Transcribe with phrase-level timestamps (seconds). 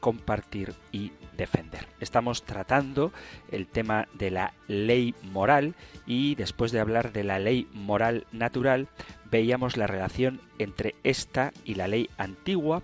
[0.00, 1.86] compartir y defender.
[2.00, 3.12] Estamos tratando
[3.50, 5.74] el tema de la ley moral
[6.06, 8.88] y después de hablar de la ley moral natural
[9.30, 12.82] veíamos la relación entre esta y la ley antigua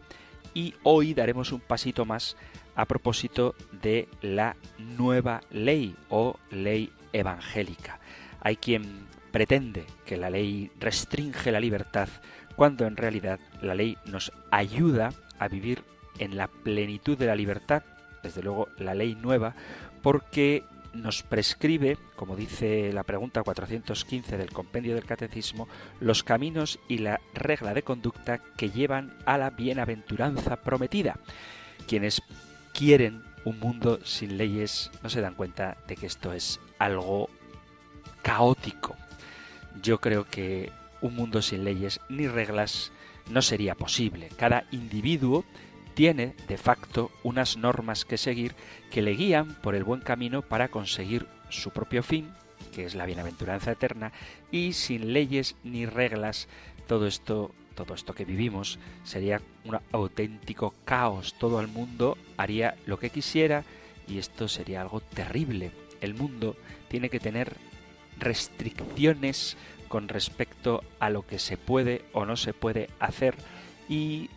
[0.54, 2.36] y hoy daremos un pasito más
[2.74, 8.00] a propósito de la nueva ley o ley evangélica.
[8.40, 12.08] Hay quien pretende que la ley restringe la libertad
[12.56, 15.82] cuando en realidad la ley nos ayuda a vivir
[16.18, 17.82] en la plenitud de la libertad
[18.22, 19.54] desde luego la ley nueva,
[20.02, 25.68] porque nos prescribe, como dice la pregunta 415 del compendio del Catecismo,
[26.00, 31.18] los caminos y la regla de conducta que llevan a la bienaventuranza prometida.
[31.88, 32.22] Quienes
[32.74, 37.28] quieren un mundo sin leyes no se dan cuenta de que esto es algo
[38.22, 38.96] caótico.
[39.82, 42.92] Yo creo que un mundo sin leyes ni reglas
[43.30, 44.28] no sería posible.
[44.36, 45.44] Cada individuo
[45.94, 48.54] tiene de facto unas normas que seguir
[48.90, 52.32] que le guían por el buen camino para conseguir su propio fin,
[52.72, 54.12] que es la bienaventuranza eterna,
[54.50, 56.48] y sin leyes ni reglas,
[56.86, 61.34] todo esto, todo esto que vivimos sería un auténtico caos.
[61.38, 63.64] Todo el mundo haría lo que quisiera
[64.08, 65.70] y esto sería algo terrible.
[66.00, 66.56] El mundo
[66.88, 67.56] tiene que tener
[68.18, 69.56] restricciones
[69.88, 73.34] con respecto a lo que se puede o no se puede hacer
[73.88, 74.30] y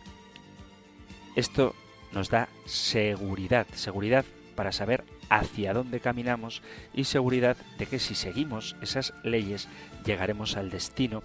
[1.36, 1.74] esto
[2.12, 4.24] nos da seguridad, seguridad
[4.56, 6.62] para saber hacia dónde caminamos
[6.94, 9.68] y seguridad de que si seguimos esas leyes
[10.04, 11.22] llegaremos al destino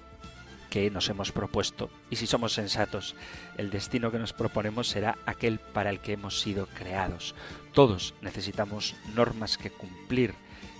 [0.69, 1.89] que nos hemos propuesto.
[2.09, 3.16] Y si somos sensatos,
[3.57, 7.35] el destino que nos proponemos será aquel para el que hemos sido creados.
[7.73, 10.33] Todos necesitamos normas que cumplir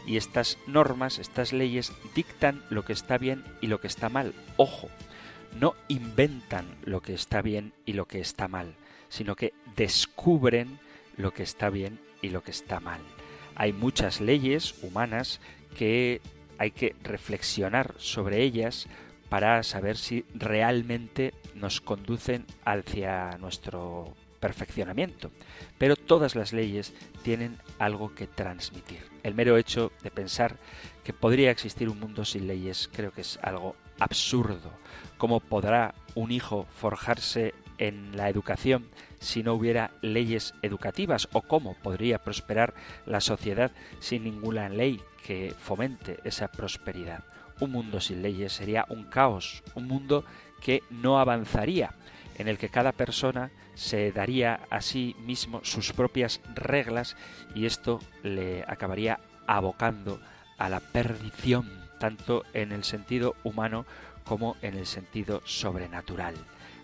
[0.06, 4.34] y estas normas, estas leyes dictan lo que está bien y lo que está mal.
[4.58, 4.90] Ojo,
[5.58, 8.75] no inventan lo que está bien y lo que está mal
[9.12, 10.80] sino que descubren
[11.18, 13.02] lo que está bien y lo que está mal.
[13.56, 15.42] Hay muchas leyes humanas
[15.78, 16.22] que
[16.58, 18.88] hay que reflexionar sobre ellas
[19.28, 25.30] para saber si realmente nos conducen hacia nuestro perfeccionamiento.
[25.78, 29.04] Pero todas las leyes tienen algo que transmitir.
[29.24, 30.56] El mero hecho de pensar
[31.04, 34.72] que podría existir un mundo sin leyes creo que es algo absurdo.
[35.18, 38.86] ¿Cómo podrá un hijo forjarse en la educación
[39.19, 42.74] si no hubiera leyes educativas o cómo podría prosperar
[43.08, 47.24] la sociedad sin ninguna ley que fomente esa prosperidad.
[47.59, 50.24] Un mundo sin leyes sería un caos, un mundo
[50.62, 51.96] que no avanzaría,
[52.38, 57.18] en el que cada persona se daría a sí mismo sus propias reglas
[57.56, 60.20] y esto le acabaría abocando
[60.59, 61.68] a la perdición,
[62.00, 63.86] tanto en el sentido humano
[64.24, 66.36] como en el sentido sobrenatural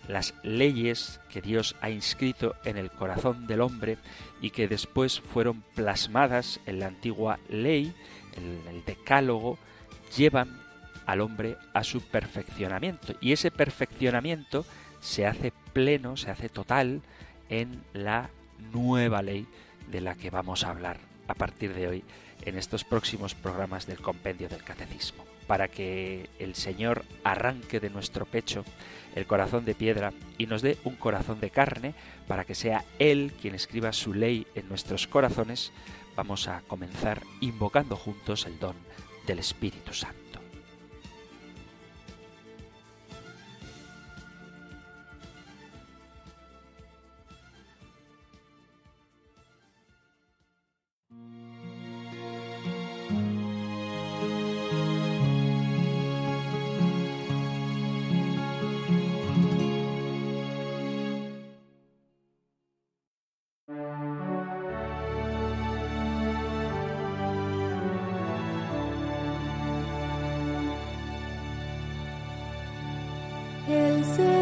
[0.08, 3.98] las leyes que Dios ha inscrito en el corazón del hombre
[4.42, 7.94] y que después fueron plasmadas en la antigua ley,
[8.36, 9.58] en el decálogo,
[10.16, 10.60] llevan
[11.06, 13.16] al hombre a su perfeccionamiento.
[13.22, 14.66] Y ese perfeccionamiento
[15.00, 17.02] se hace pleno, se hace total
[17.50, 18.30] en la
[18.74, 19.48] nueva ley
[19.90, 22.04] de la que vamos a hablar a partir de hoy
[22.46, 28.26] en estos próximos programas del compendio del catecismo, para que el Señor arranque de nuestro
[28.26, 28.64] pecho
[29.16, 31.96] el corazón de piedra y nos dé un corazón de carne
[32.28, 35.72] para que sea Él quien escriba su ley en nuestros corazones,
[36.16, 38.76] vamos a comenzar invocando juntos el don
[39.26, 40.27] del Espíritu Santo.
[74.16, 74.37] El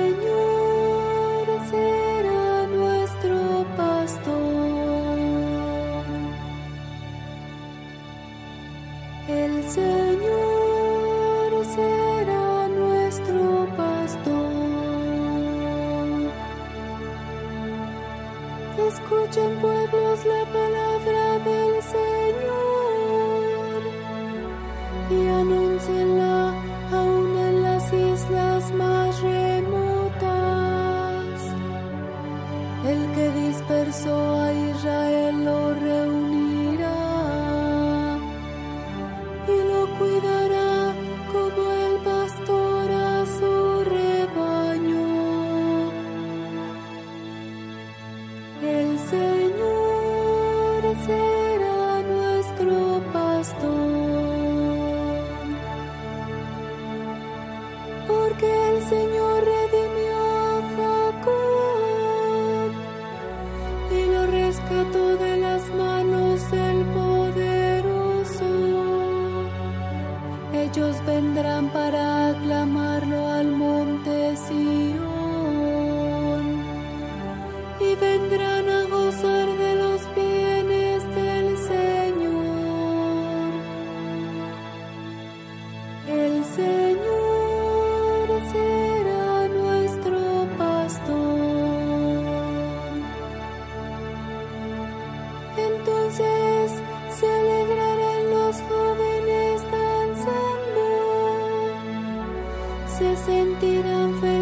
[103.16, 104.35] sentirán felices.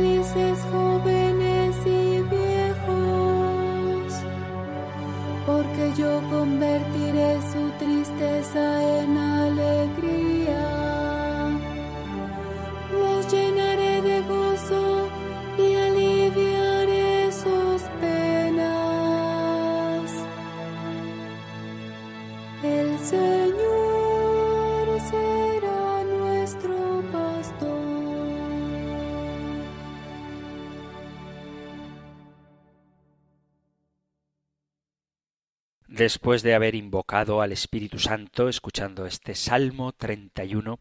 [36.03, 40.77] Después de haber invocado al Espíritu Santo, escuchando este Salmo 31,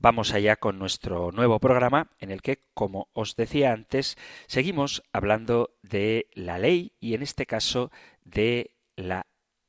[0.00, 4.16] vamos allá con nuestro nuevo programa en el que, como os decía antes,
[4.48, 7.92] seguimos hablando de la ley y en este caso
[8.24, 9.28] de la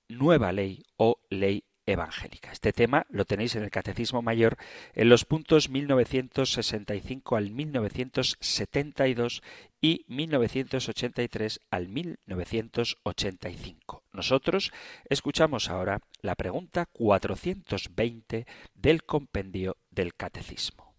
[0.09, 2.51] nueva ley o ley evangélica.
[2.51, 4.57] Este tema lo tenéis en el Catecismo Mayor
[4.93, 9.43] en los puntos 1965 al 1972
[9.81, 14.03] y 1983 al 1985.
[14.13, 14.71] Nosotros
[15.09, 20.95] escuchamos ahora la pregunta 420 del compendio del Catecismo.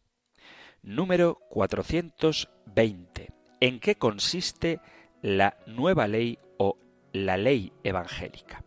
[0.83, 3.31] Número 420.
[3.59, 4.79] ¿En qué consiste
[5.23, 6.79] la nueva ley o
[7.13, 8.63] la ley evangélica?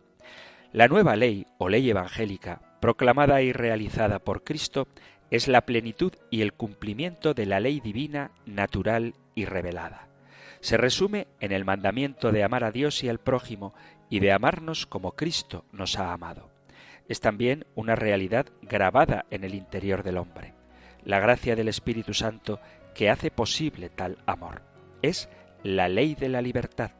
[0.72, 4.86] La nueva ley o ley evangélica, proclamada y realizada por Cristo,
[5.32, 10.06] es la plenitud y el cumplimiento de la ley divina, natural y revelada.
[10.60, 13.74] Se resume en el mandamiento de amar a Dios y al prójimo
[14.10, 16.50] y de amarnos como Cristo nos ha amado.
[17.08, 20.54] Es también una realidad grabada en el interior del hombre.
[21.04, 22.60] La gracia del Espíritu Santo
[22.94, 24.62] que hace posible tal amor.
[25.02, 25.28] Es
[25.64, 26.92] la ley de la libertad,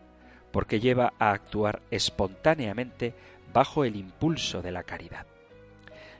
[0.50, 3.14] porque lleva a actuar espontáneamente
[3.52, 5.26] bajo el impulso de la caridad.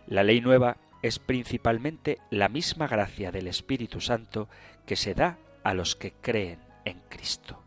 [0.07, 4.49] La ley nueva es principalmente la misma gracia del Espíritu Santo
[4.87, 7.63] que se da a los que creen en Cristo.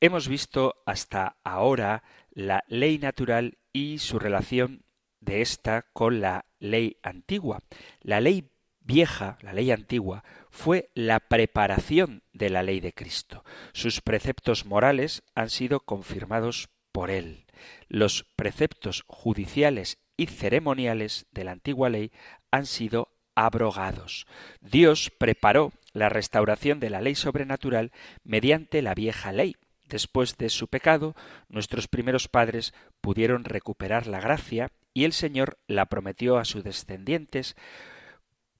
[0.00, 4.84] Hemos visto hasta ahora la ley natural y su relación
[5.20, 7.62] de esta con la ley antigua.
[8.02, 8.50] La ley
[8.84, 13.44] vieja, la ley antigua, fue la preparación de la ley de Cristo.
[13.72, 17.46] Sus preceptos morales han sido confirmados por él.
[17.88, 22.12] Los preceptos judiciales y ceremoniales de la antigua ley
[22.50, 24.26] han sido abrogados.
[24.60, 27.90] Dios preparó la restauración de la ley sobrenatural
[28.22, 29.56] mediante la vieja ley.
[29.88, 31.14] Después de su pecado,
[31.48, 37.56] nuestros primeros padres pudieron recuperar la gracia y el Señor la prometió a sus descendientes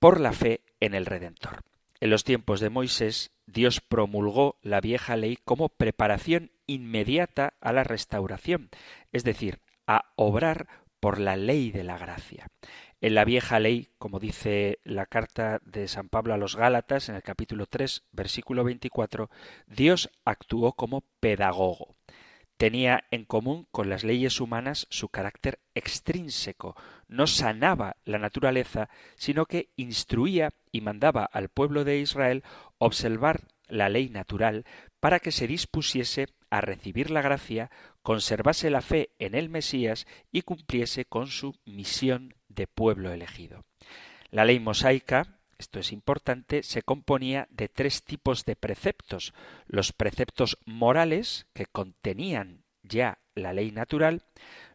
[0.04, 1.62] por la fe en el Redentor.
[1.98, 7.84] En los tiempos de Moisés, Dios promulgó la vieja ley como preparación inmediata a la
[7.84, 8.68] restauración,
[9.12, 10.68] es decir, a obrar
[11.00, 12.48] por la ley de la gracia.
[13.00, 17.14] En la vieja ley, como dice la carta de San Pablo a los Gálatas en
[17.14, 19.30] el capítulo 3, versículo 24,
[19.68, 21.96] Dios actuó como pedagogo
[22.56, 26.76] tenía en común con las leyes humanas su carácter extrínseco,
[27.08, 32.42] no sanaba la naturaleza, sino que instruía y mandaba al pueblo de Israel
[32.78, 34.64] observar la ley natural
[35.00, 37.70] para que se dispusiese a recibir la gracia,
[38.02, 43.64] conservase la fe en el Mesías y cumpliese con su misión de pueblo elegido.
[44.30, 49.34] La ley mosaica, esto es importante, se componía de tres tipos de preceptos.
[49.66, 54.22] Los preceptos morales, que contenían ya la ley natural,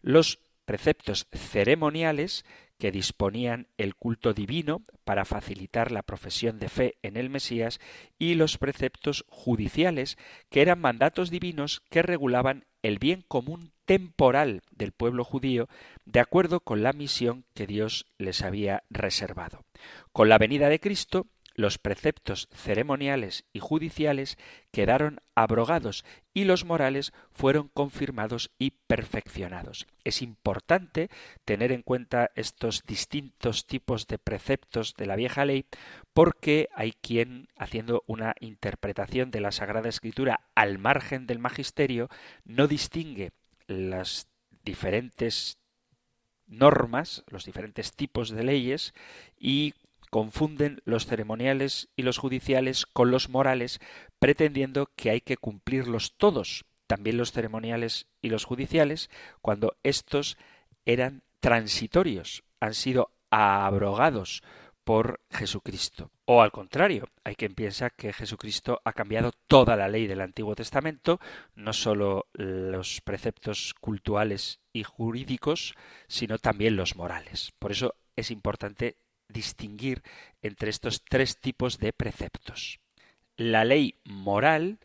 [0.01, 2.45] los preceptos ceremoniales,
[2.77, 7.79] que disponían el culto divino para facilitar la profesión de fe en el Mesías,
[8.17, 10.17] y los preceptos judiciales,
[10.49, 15.67] que eran mandatos divinos que regulaban el bien común temporal del pueblo judío
[16.05, 19.65] de acuerdo con la misión que Dios les había reservado.
[20.11, 24.37] Con la venida de Cristo, los preceptos ceremoniales y judiciales
[24.71, 26.05] quedaron abrogados
[26.35, 29.87] y los morales fueron confirmados y perfeccionados.
[30.03, 31.09] Es importante
[31.43, 35.65] tener en cuenta estos distintos tipos de preceptos de la vieja ley
[36.13, 42.07] porque hay quien, haciendo una interpretación de la Sagrada Escritura al margen del magisterio,
[42.45, 43.31] no distingue
[43.69, 44.27] las
[44.63, 45.57] diferentes
[46.47, 48.93] normas, los diferentes tipos de leyes
[49.37, 49.73] y
[50.09, 53.79] confunden los ceremoniales y los judiciales con los morales,
[54.17, 59.09] pretendiendo que hay que cumplirlos todos, también los ceremoniales y los judiciales,
[59.41, 60.37] cuando estos
[60.85, 64.41] eran transitorios, han sido abrogados
[64.89, 66.09] por Jesucristo.
[66.25, 70.55] O al contrario, hay quien piensa que Jesucristo ha cambiado toda la ley del Antiguo
[70.55, 71.19] Testamento,
[71.53, 75.75] no sólo los preceptos cultuales y jurídicos,
[76.07, 77.53] sino también los morales.
[77.59, 80.01] Por eso es importante distinguir
[80.41, 82.79] entre estos tres tipos de preceptos.
[83.37, 84.79] La ley moral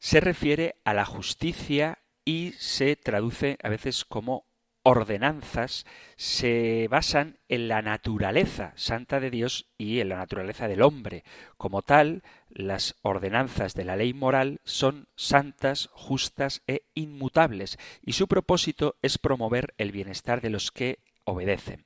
[0.00, 4.49] se refiere a la justicia y se traduce a veces como
[4.82, 5.84] ordenanzas
[6.16, 11.24] se basan en la naturaleza santa de Dios y en la naturaleza del hombre.
[11.56, 18.26] Como tal, las ordenanzas de la ley moral son santas, justas e inmutables, y su
[18.26, 21.84] propósito es promover el bienestar de los que obedecen.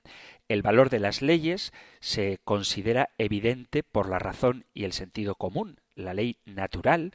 [0.49, 5.81] El valor de las leyes se considera evidente por la razón y el sentido común.
[5.95, 7.13] La ley natural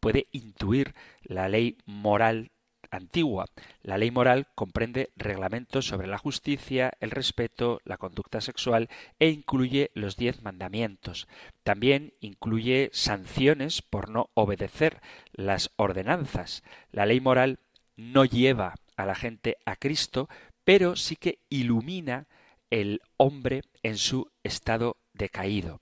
[0.00, 2.50] puede intuir la ley moral
[2.96, 3.46] antigua.
[3.82, 9.90] La ley moral comprende reglamentos sobre la justicia, el respeto, la conducta sexual e incluye
[9.94, 11.28] los diez mandamientos.
[11.62, 15.00] También incluye sanciones por no obedecer
[15.32, 16.62] las ordenanzas.
[16.92, 17.58] La ley moral
[17.96, 20.28] no lleva a la gente a Cristo,
[20.64, 22.26] pero sí que ilumina
[22.70, 25.80] el hombre en su estado decaído.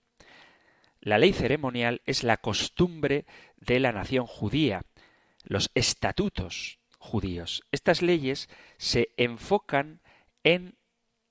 [1.00, 3.26] La ley ceremonial es la costumbre
[3.56, 4.82] de la nación judía,
[5.42, 7.62] los estatutos judíos.
[7.72, 10.00] Estas leyes se enfocan
[10.44, 10.76] en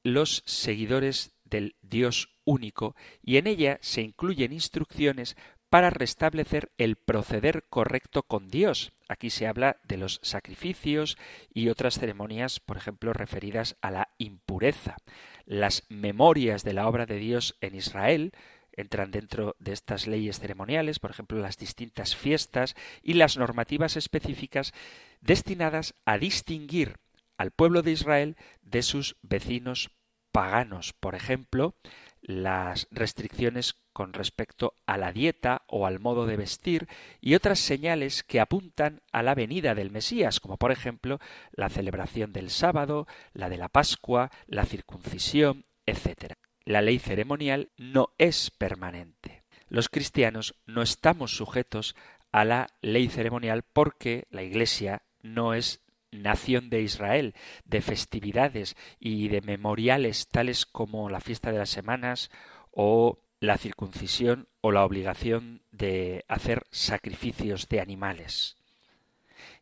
[0.04, 5.38] los seguidores del Dios único y en ella se incluyen instrucciones
[5.70, 8.92] para restablecer el proceder correcto con Dios.
[9.08, 11.18] Aquí se habla de los sacrificios
[11.54, 14.98] y otras ceremonias, por ejemplo, referidas a la impureza.
[15.46, 18.34] Las memorias de la obra de Dios en Israel
[18.82, 24.74] entran dentro de estas leyes ceremoniales, por ejemplo, las distintas fiestas y las normativas específicas
[25.22, 26.98] destinadas a distinguir
[27.38, 29.92] al pueblo de Israel de sus vecinos
[30.32, 30.94] paganos.
[30.94, 31.76] Por ejemplo,
[32.22, 36.88] las restricciones con respecto a la dieta o al modo de vestir
[37.20, 41.20] y otras señales que apuntan a la venida del Mesías, como por ejemplo
[41.52, 46.34] la celebración del sábado, la de la Pascua, la circuncisión, etc.
[46.66, 49.44] La ley ceremonial no es permanente.
[49.70, 51.96] Los cristianos no estamos sujetos
[52.32, 59.30] a la ley ceremonial porque la Iglesia no es nación de Israel, de festividades y
[59.30, 62.30] de memoriales tales como la fiesta de las semanas
[62.72, 68.58] o la circuncisión o la obligación de hacer sacrificios de animales.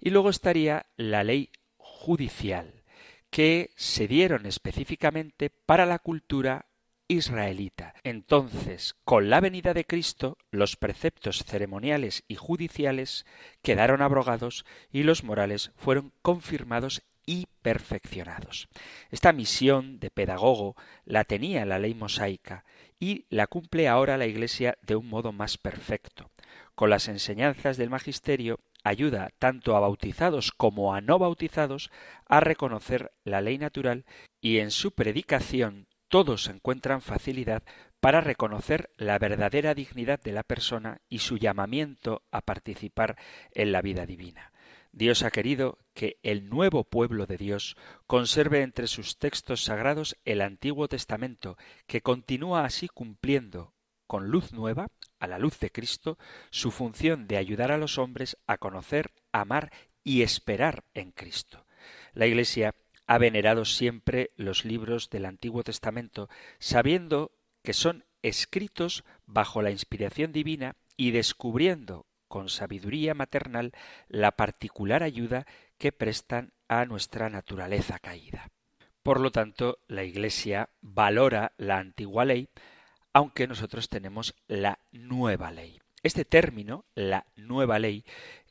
[0.02, 2.74] Y luego estaría la ley judicial,
[3.30, 6.66] que se dieron específicamente para la cultura
[7.10, 7.96] israelita.
[8.04, 13.26] Entonces, con la venida de Cristo, los preceptos ceremoniales y judiciales
[13.62, 18.70] quedaron abrogados y los morales fueron confirmados y perfeccionados.
[19.10, 22.64] Esta misión de pedagogo la tenía la ley mosaica
[23.00, 26.30] y la cumple ahora la Iglesia de un modo más perfecto.
[26.76, 31.92] Con las enseñanzas del magisterio ayuda tanto a bautizados como a no bautizados
[32.28, 34.06] a reconocer la ley natural
[34.42, 37.64] y en su predicación todos encuentran facilidad
[38.00, 43.16] para reconocer la verdadera dignidad de la persona y su llamamiento a participar
[43.52, 44.52] en la vida divina.
[44.92, 50.42] Dios ha querido que el nuevo pueblo de Dios conserve entre sus textos sagrados el
[50.42, 53.74] Antiguo Testamento, que continúa así cumpliendo
[54.08, 54.88] con luz nueva,
[55.20, 56.18] a la luz de Cristo,
[56.50, 59.72] su función de ayudar a los hombres a conocer, amar
[60.04, 61.68] y esperar en Cristo.
[62.14, 62.74] La Iglesia
[63.10, 67.32] ha venerado siempre los libros del Antiguo Testamento, sabiendo
[67.64, 73.74] que son escritos bajo la inspiración divina y descubriendo con sabiduría maternal
[74.10, 75.48] la particular ayuda
[75.80, 78.52] que prestan a nuestra naturaleza caída.
[79.02, 82.48] Por lo tanto, la Iglesia valora la antigua ley,
[83.12, 85.82] aunque nosotros tenemos la nueva ley.
[86.04, 88.06] Este término, la nueva ley,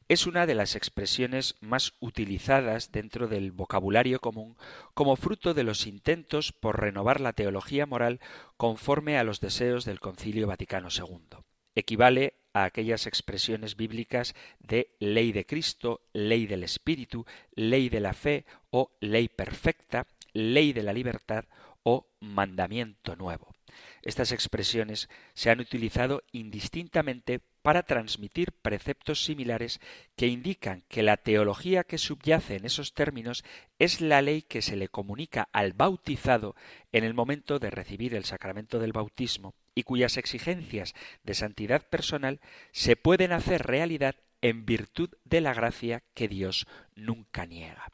[0.08, 4.56] es una de las expresiones más utilizadas dentro del vocabulario común
[4.94, 8.18] como fruto de los intentos por renovar la teología moral
[8.56, 11.38] conforme a los deseos del Concilio Vaticano II.
[11.74, 18.14] Equivale a aquellas expresiones bíblicas de ley de Cristo, ley del Espíritu, ley de la
[18.14, 21.44] fe o ley perfecta, ley de la libertad
[21.82, 23.57] o mandamiento nuevo.
[24.02, 29.80] Estas expresiones se han utilizado indistintamente para transmitir preceptos similares
[30.16, 33.44] que indican que la teología que subyace en esos términos
[33.78, 36.54] es la ley que se le comunica al bautizado
[36.92, 40.94] en el momento de recibir el sacramento del bautismo y cuyas exigencias
[41.24, 42.40] de santidad personal
[42.72, 47.92] se pueden hacer realidad en virtud de la gracia que Dios nunca niega.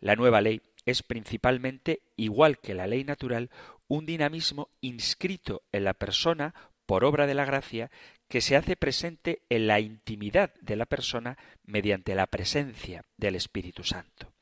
[0.00, 3.50] La nueva ley es principalmente, igual que la ley natural,
[3.92, 6.54] un dinamismo inscrito en la persona
[6.86, 7.90] por obra de la gracia
[8.26, 13.84] que se hace presente en la intimidad de la persona mediante la presencia del Espíritu
[13.84, 14.32] Santo.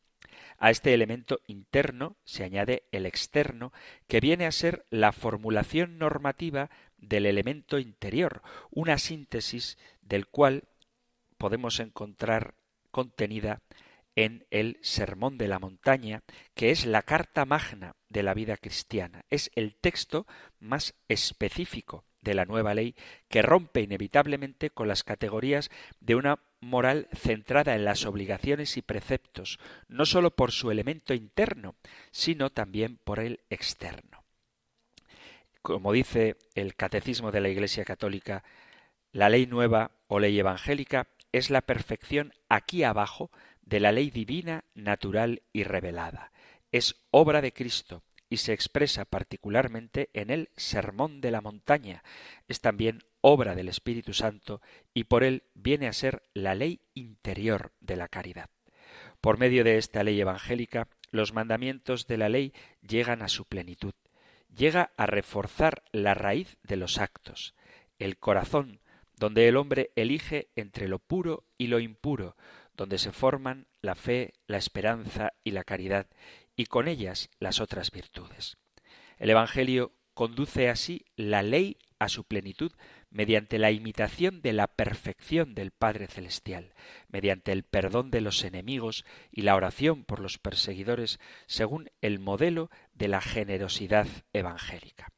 [0.56, 3.72] A este elemento interno se añade el externo,
[4.06, 10.62] que viene a ser la formulación normativa del elemento interior, una síntesis del cual
[11.38, 12.54] podemos encontrar
[12.92, 13.62] contenida
[14.16, 16.22] en el Sermón de la Montaña,
[16.54, 19.24] que es la carta magna de la vida cristiana.
[19.30, 20.26] Es el texto
[20.58, 22.94] más específico de la nueva ley
[23.28, 25.70] que rompe inevitablemente con las categorías
[26.00, 31.76] de una moral centrada en las obligaciones y preceptos, no sólo por su elemento interno,
[32.10, 34.24] sino también por el externo.
[35.62, 38.44] Como dice el Catecismo de la Iglesia Católica,
[39.12, 43.30] la ley nueva o ley evangélica es la perfección aquí abajo
[43.70, 46.32] de la ley divina, natural y revelada.
[46.72, 52.02] Es obra de Cristo y se expresa particularmente en el Sermón de la Montaña.
[52.48, 54.60] Es también obra del Espíritu Santo
[54.92, 58.50] y por él viene a ser la ley interior de la caridad.
[59.20, 62.52] Por medio de esta ley evangélica, los mandamientos de la ley
[62.82, 63.94] llegan a su plenitud.
[64.52, 67.54] Llega a reforzar la raíz de los actos,
[68.00, 68.80] el corazón,
[69.16, 72.34] donde el hombre elige entre lo puro y lo impuro,
[72.80, 76.06] donde se forman la fe, la esperanza y la caridad,
[76.56, 78.56] y con ellas las otras virtudes.
[79.18, 82.72] El Evangelio conduce así la ley a su plenitud
[83.10, 86.72] mediante la imitación de la perfección del Padre Celestial,
[87.08, 92.70] mediante el perdón de los enemigos y la oración por los perseguidores, según el modelo
[92.94, 95.12] de la generosidad evangélica.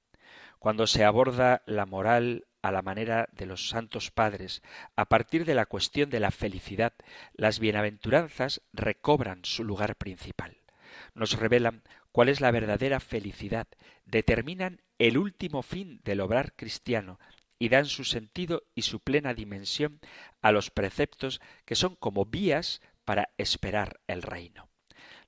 [0.59, 4.63] Cuando se aborda la moral a la manera de los santos padres,
[4.97, 6.95] a partir de la cuestión de la felicidad,
[7.35, 10.57] las bienaventuranzas recobran su lugar principal.
[11.15, 13.67] Nos revelan cuál es la verdadera felicidad,
[14.07, 17.19] determinan el último fin del obrar cristiano
[17.59, 20.01] y dan su sentido y su plena dimensión
[20.41, 24.69] a los preceptos que son como vías para esperar el reino.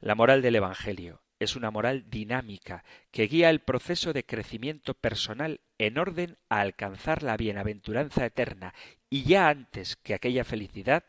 [0.01, 5.61] La moral del Evangelio, es una moral dinámica que guía el proceso de crecimiento personal
[5.79, 8.75] en orden a alcanzar la bienaventuranza eterna
[9.11, 11.05] y ya antes que aquella felicidad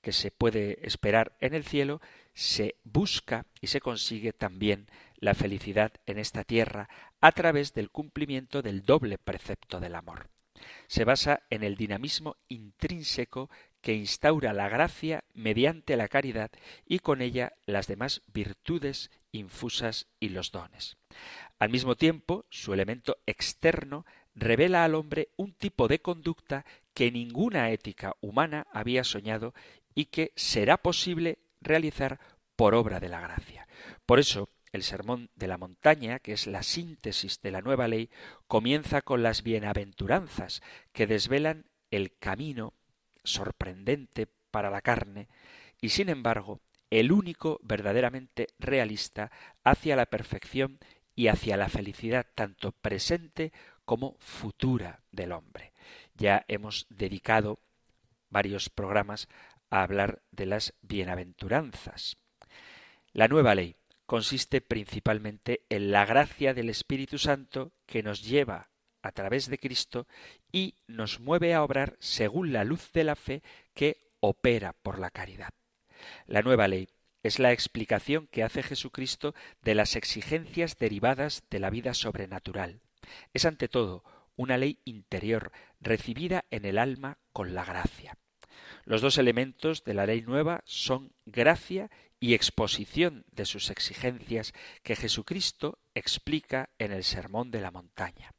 [0.00, 2.00] que se puede esperar en el cielo,
[2.32, 6.88] se busca y se consigue también la felicidad en esta tierra
[7.20, 10.28] a través del cumplimiento del doble precepto del amor.
[10.86, 16.50] Se basa en el dinamismo intrínseco que instaura la gracia mediante la caridad
[16.86, 20.96] y con ella las demás virtudes infusas y los dones.
[21.58, 26.64] Al mismo tiempo, su elemento externo revela al hombre un tipo de conducta
[26.94, 29.54] que ninguna ética humana había soñado
[29.94, 32.20] y que será posible realizar
[32.56, 33.66] por obra de la gracia.
[34.06, 38.10] Por eso, el sermón de la montaña, que es la síntesis de la nueva ley,
[38.46, 40.62] comienza con las bienaventuranzas
[40.92, 42.74] que desvelan el camino
[43.24, 45.28] sorprendente para la carne
[45.80, 49.30] y sin embargo el único verdaderamente realista
[49.62, 50.78] hacia la perfección
[51.14, 53.52] y hacia la felicidad tanto presente
[53.84, 55.72] como futura del hombre.
[56.14, 57.60] Ya hemos dedicado
[58.28, 59.28] varios programas
[59.70, 62.16] a hablar de las bienaventuranzas.
[63.12, 68.70] La nueva ley consiste principalmente en la gracia del Espíritu Santo que nos lleva
[69.02, 70.06] a través de Cristo
[70.52, 73.42] y nos mueve a obrar según la luz de la fe
[73.74, 75.50] que opera por la caridad.
[76.26, 76.88] La nueva ley
[77.22, 82.80] es la explicación que hace Jesucristo de las exigencias derivadas de la vida sobrenatural.
[83.34, 84.04] Es ante todo
[84.36, 88.16] una ley interior recibida en el alma con la gracia.
[88.84, 94.96] Los dos elementos de la ley nueva son gracia y exposición de sus exigencias que
[94.96, 98.32] Jesucristo explica en el Sermón de la Montaña.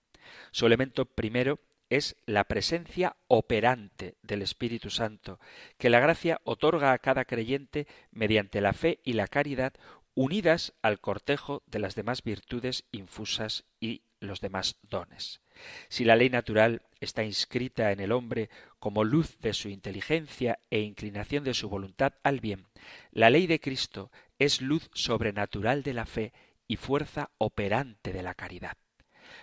[0.51, 5.39] Su elemento primero es la presencia operante del Espíritu Santo,
[5.77, 9.73] que la gracia otorga a cada creyente mediante la fe y la caridad
[10.13, 15.41] unidas al cortejo de las demás virtudes infusas y los demás dones.
[15.89, 20.79] Si la ley natural está inscrita en el hombre como luz de su inteligencia e
[20.79, 22.67] inclinación de su voluntad al bien,
[23.11, 26.33] la ley de Cristo es luz sobrenatural de la fe
[26.67, 28.77] y fuerza operante de la caridad.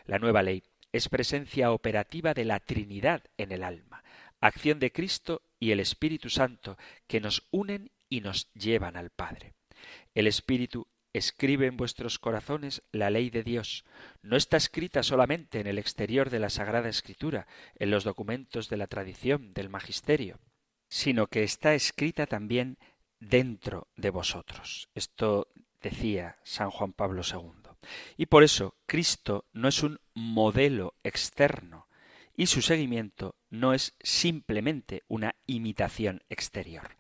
[0.07, 4.03] La nueva ley es presencia operativa de la Trinidad en el alma,
[4.40, 9.55] acción de Cristo y el Espíritu Santo que nos unen y nos llevan al Padre.
[10.14, 13.85] El Espíritu escribe en vuestros corazones la ley de Dios.
[14.22, 17.46] No está escrita solamente en el exterior de la Sagrada Escritura,
[17.77, 20.38] en los documentos de la tradición, del magisterio,
[20.88, 22.79] sino que está escrita también
[23.20, 24.88] dentro de vosotros.
[24.94, 25.48] Esto
[25.81, 27.58] decía San Juan Pablo II.
[28.17, 31.88] Y por eso Cristo no es un modelo externo
[32.37, 36.97] y su seguimiento no es simplemente una imitación exterior.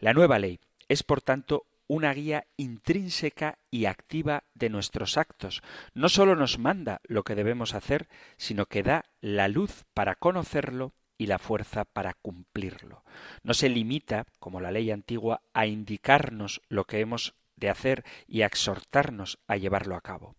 [0.00, 5.62] La nueva ley es, por tanto, una guía intrínseca y activa de nuestros actos.
[5.94, 10.92] No sólo nos manda lo que debemos hacer, sino que da la luz para conocerlo
[11.18, 13.04] y la fuerza para cumplirlo.
[13.42, 18.42] No se limita, como la ley antigua, a indicarnos lo que hemos de hacer y
[18.42, 20.34] a exhortarnos a llevarlo a cabo.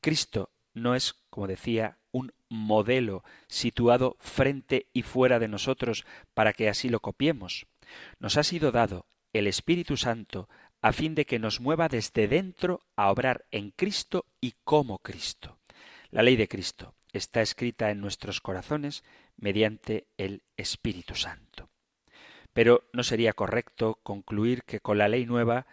[0.00, 6.04] Cristo no es, como decía, un modelo situado frente y fuera de nosotros
[6.34, 7.66] para que así lo copiemos.
[8.18, 10.48] Nos ha sido dado el Espíritu Santo
[10.80, 15.58] a fin de que nos mueva desde dentro a obrar en Cristo y como Cristo.
[16.10, 19.04] La ley de Cristo está escrita en nuestros corazones
[19.36, 21.70] mediante el Espíritu Santo.
[22.52, 25.66] Pero no sería correcto concluir que con la ley nueva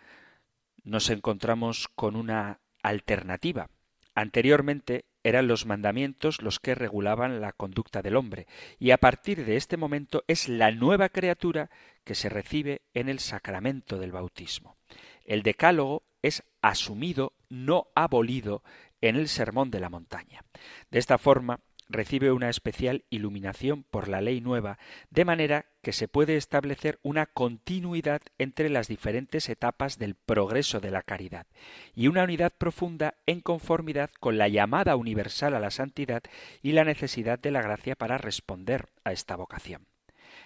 [0.90, 3.70] nos encontramos con una alternativa.
[4.16, 8.48] Anteriormente eran los mandamientos los que regulaban la conducta del hombre,
[8.80, 11.70] y a partir de este momento es la nueva criatura
[12.04, 14.78] que se recibe en el sacramento del bautismo.
[15.26, 18.64] El decálogo es asumido, no abolido,
[19.02, 20.44] en el sermón de la montaña.
[20.90, 24.78] De esta forma, recibe una especial iluminación por la ley nueva,
[25.10, 30.92] de manera que se puede establecer una continuidad entre las diferentes etapas del progreso de
[30.92, 31.48] la caridad
[31.96, 36.22] y una unidad profunda en conformidad con la llamada universal a la santidad
[36.62, 39.88] y la necesidad de la gracia para responder a esta vocación.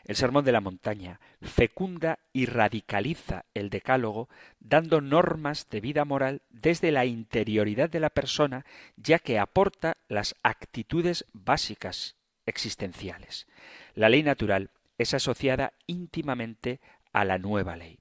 [0.06, 4.28] El Sermón de la Montaña fecunda y radicaliza el decálogo,
[4.60, 8.66] dando normas de vida moral desde la interioridad de la persona,
[8.98, 13.48] ya que aporta las actitudes básicas existenciales.
[13.96, 16.82] La ley natural es asociada íntimamente
[17.14, 18.00] a la nueva ley.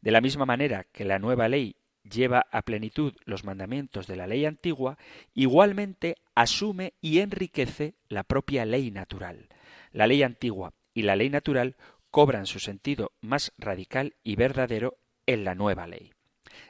[0.00, 4.26] De la misma manera que la nueva ley lleva a plenitud los mandamientos de la
[4.26, 4.98] ley antigua,
[5.34, 9.48] igualmente asume y enriquece la propia ley natural.
[9.92, 11.76] La ley antigua y la ley natural
[12.10, 16.14] cobran su sentido más radical y verdadero en la nueva ley.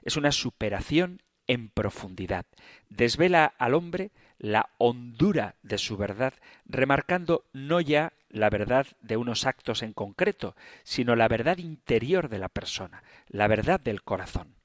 [0.02, 2.44] Es una superación en profundidad.
[2.88, 6.34] Desvela al hombre la hondura de su verdad,
[6.64, 12.40] remarcando no ya la verdad de unos actos en concreto, sino la verdad interior de
[12.40, 14.55] la persona, la verdad del corazón.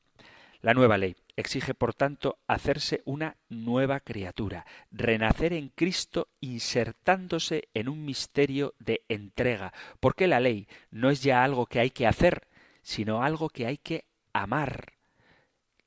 [0.61, 7.89] La nueva ley exige, por tanto, hacerse una nueva criatura, renacer en Cristo insertándose en
[7.89, 12.47] un misterio de entrega, porque la ley no es ya algo que hay que hacer,
[12.83, 14.93] sino algo que hay que amar.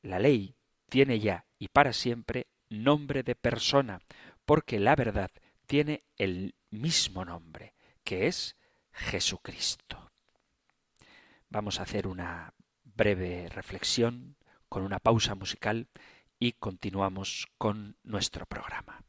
[0.02, 0.56] La ley
[0.88, 4.00] tiene ya y para siempre nombre de persona,
[4.44, 5.30] porque la verdad
[5.66, 8.56] tiene el mismo nombre, que es
[8.92, 10.10] Jesucristo.
[11.48, 14.36] Vamos a hacer una breve reflexión
[14.74, 15.86] con una pausa musical
[16.40, 19.04] y continuamos con nuestro programa.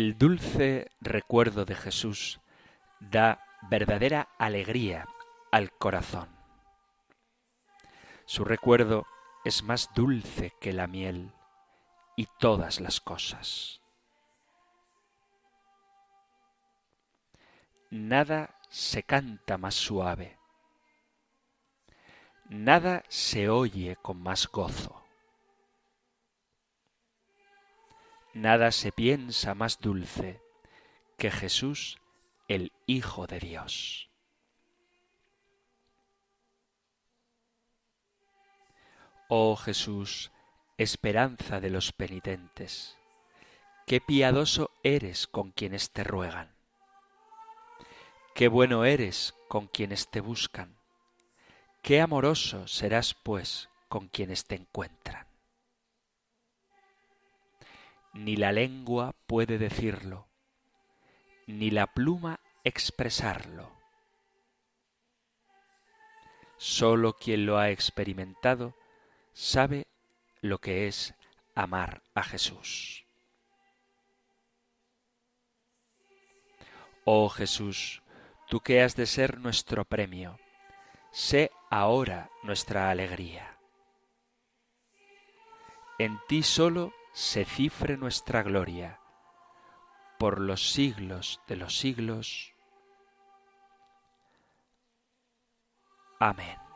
[0.00, 2.40] El dulce recuerdo de Jesús
[3.00, 5.06] da verdadera alegría
[5.52, 6.30] al corazón.
[8.24, 9.04] Su recuerdo
[9.44, 11.34] es más dulce que la miel
[12.16, 13.82] y todas las cosas.
[17.90, 20.38] Nada se canta más suave,
[22.48, 24.99] nada se oye con más gozo,
[28.34, 30.40] nada se piensa más dulce
[31.18, 31.98] que Jesús
[32.48, 34.10] el Hijo de Dios.
[39.28, 40.32] Oh Jesús,
[40.76, 42.98] esperanza de los penitentes,
[43.86, 46.50] qué piadoso eres con quienes te ruegan,
[48.34, 50.74] qué bueno eres con quienes te buscan,
[51.82, 55.29] qué amoroso serás pues con quienes te encuentran.
[58.12, 60.28] Ni la lengua puede decirlo,
[61.46, 63.70] ni la pluma expresarlo.
[66.56, 68.74] Solo quien lo ha experimentado
[69.32, 69.86] sabe
[70.42, 71.14] lo que es
[71.54, 73.04] amar a Jesús.
[77.04, 78.02] Oh Jesús,
[78.48, 80.38] tú que has de ser nuestro premio,
[81.12, 83.56] sé ahora nuestra alegría.
[85.98, 89.00] En ti solo se cifre nuestra gloria
[90.18, 92.54] por los siglos de los siglos.
[96.18, 96.69] Amén.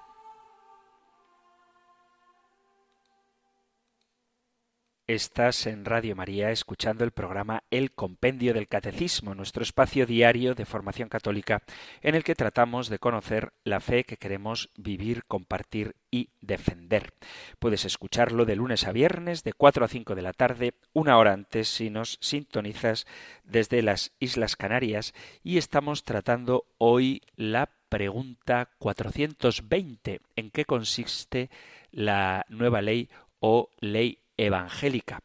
[5.07, 10.64] Estás en Radio María escuchando el programa El Compendio del Catecismo, nuestro espacio diario de
[10.64, 11.62] formación católica
[12.01, 17.12] en el que tratamos de conocer la fe que queremos vivir, compartir y defender.
[17.59, 21.35] Puedes escucharlo de lunes a viernes de 4 a 5 de la tarde, una hora
[21.35, 23.07] antes si nos sintonizas
[23.43, 25.12] desde las Islas Canarias
[25.43, 31.51] y estamos tratando hoy la pregunta 420, ¿en qué consiste
[31.90, 35.20] la nueva ley o ley evangélica.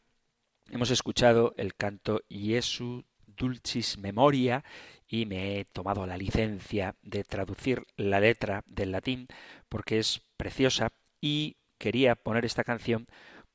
[0.70, 4.64] Hemos escuchado el canto Jesu Dulcis Memoria
[5.08, 9.28] y me he tomado la licencia de traducir la letra del latín
[9.68, 13.08] porque es preciosa y quería poner esta canción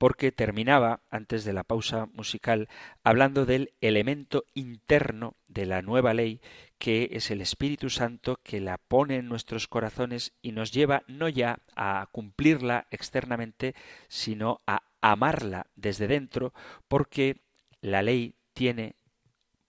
[0.04, 2.68] porque terminaba, antes de la pausa musical,
[3.04, 6.42] hablando del elemento interno de la nueva ley,
[6.76, 11.30] que es el Espíritu Santo que la pone en nuestros corazones y nos lleva no
[11.30, 13.74] ya a cumplirla externamente,
[14.08, 16.52] sino a amarla desde dentro,
[16.86, 17.40] porque
[17.80, 18.96] la ley tiene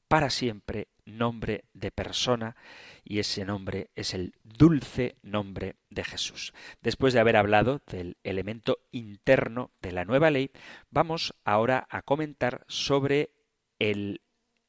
[0.10, 2.58] para siempre nombre de persona
[3.06, 6.54] y ese nombre es el dulce nombre de Jesús.
[6.82, 10.52] Después de haber hablado del elemento interno de la nueva ley,
[10.90, 13.30] vamos ahora a comentar sobre
[13.80, 14.22] el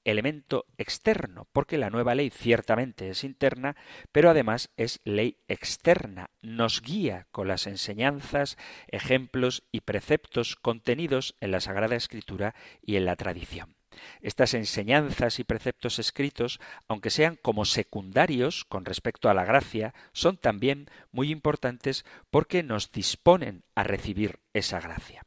[0.04, 3.74] elemento externo, porque la nueva ley ciertamente es interna,
[4.12, 11.50] pero además es ley externa, nos guía con las enseñanzas, ejemplos y preceptos contenidos en
[11.50, 13.75] la Sagrada Escritura y en la tradición.
[14.20, 20.36] Estas enseñanzas y preceptos escritos, aunque sean como secundarios con respecto a la gracia, son
[20.36, 25.22] también muy importantes porque nos disponen a recibir esa gracia.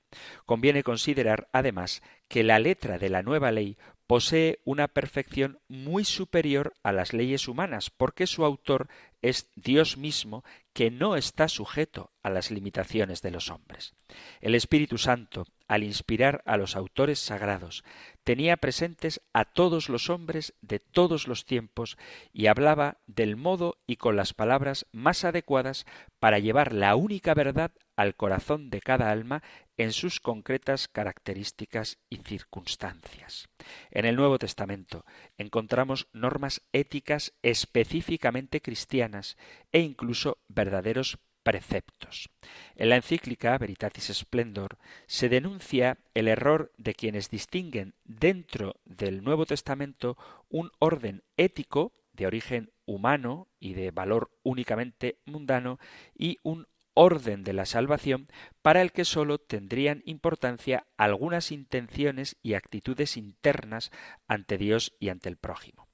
[0.45, 3.77] Conviene considerar, además, que la letra de la nueva ley
[4.07, 8.87] posee una perfección muy superior a las leyes humanas, porque su autor
[9.21, 10.43] es Dios mismo,
[10.79, 13.95] que no está sujeto a las limitaciones de los hombres.
[14.39, 17.83] El Espíritu Santo, al inspirar a los autores sagrados,
[18.23, 21.97] tenía presentes a todos los hombres de todos los tiempos
[22.31, 25.85] y hablaba del modo y con las palabras más adecuadas
[26.17, 29.43] para llevar la única verdad al corazón de cada alma
[29.75, 33.49] en sus concretas características y circunstancias.
[33.91, 35.03] En el Nuevo Testamento
[35.37, 39.35] encontramos normas éticas específicamente cristianas
[39.73, 42.29] e incluso verdaderos preceptos.
[42.77, 49.45] En la encíclica Veritatis Splendor se denuncia el error de quienes distinguen dentro del Nuevo
[49.45, 55.79] Testamento un orden ético de origen humano y de valor únicamente mundano
[56.17, 56.65] y un
[57.01, 58.27] orden de la salvación
[58.61, 63.89] para el que sólo tendrían importancia algunas intenciones y actitudes internas
[64.27, 65.87] ante Dios y ante el prójimo.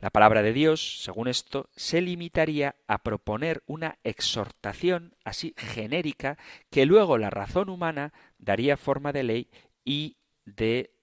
[0.00, 6.38] La palabra de Dios, según esto, se limitaría a proponer una exhortación así genérica
[6.70, 9.50] que luego la razón humana daría forma de ley
[9.84, 10.94] y de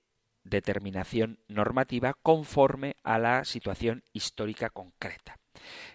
[0.43, 5.37] determinación normativa conforme a la situación histórica concreta.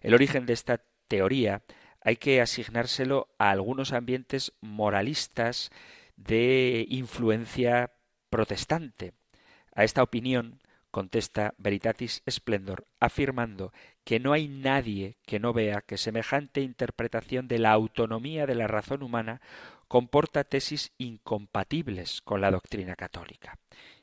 [0.03, 1.63] El origen de esta teoría
[2.03, 5.71] hay que asignárselo a algunos ambientes moralistas
[6.17, 7.93] de influencia
[8.31, 9.13] protestante.
[9.75, 10.61] A esta opinión
[10.91, 13.73] contesta Veritatis Splendor, afirmando
[14.05, 18.67] que no hay nadie que no vea que semejante interpretación de la autonomía de la
[18.67, 19.41] razón humana
[19.89, 23.59] comporta tesis incompatibles con la doctrina católica.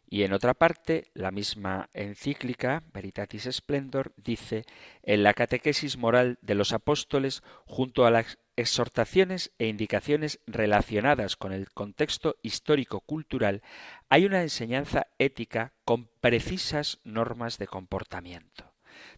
[0.09, 4.65] Y en otra parte, la misma encíclica, Veritatis Splendor, dice,
[5.03, 11.51] en la catequesis moral de los apóstoles, junto a las exhortaciones e indicaciones relacionadas con
[11.51, 13.61] el contexto histórico-cultural,
[14.07, 18.73] hay una enseñanza ética con precisas normas de comportamiento.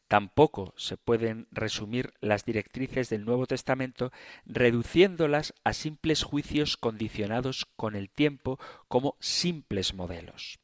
[0.07, 4.11] Tampoco se pueden resumir las directrices del Nuevo Testamento
[4.45, 10.59] reduciéndolas a simples juicios condicionados con el tiempo como simples modelos.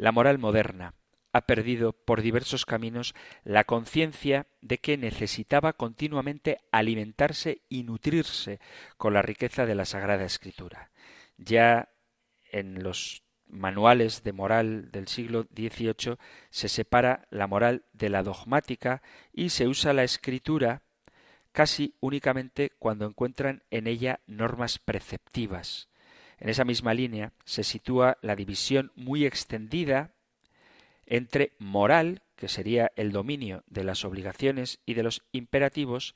[0.00, 0.94] La moral moderna
[1.30, 8.60] ha perdido por diversos caminos la conciencia de que necesitaba continuamente alimentarse y nutrirse
[8.96, 10.90] con la riqueza de la Sagrada Escritura.
[11.36, 11.90] Ya
[12.50, 16.16] en los manuales de moral del siglo XVIII
[16.48, 19.02] se separa la moral de la dogmática
[19.34, 20.80] y se usa la escritura
[21.52, 25.89] casi únicamente cuando encuentran en ella normas preceptivas.
[26.40, 30.14] En esa misma línea se sitúa la división muy extendida
[31.06, 36.14] entre moral, que sería el dominio de las obligaciones y de los imperativos,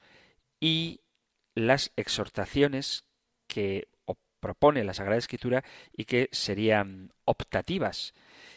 [0.61, 1.01] y
[1.55, 3.05] las exhortaciones
[3.47, 3.89] que
[4.41, 8.13] propone la Sagrada Escritura y que serían optativas.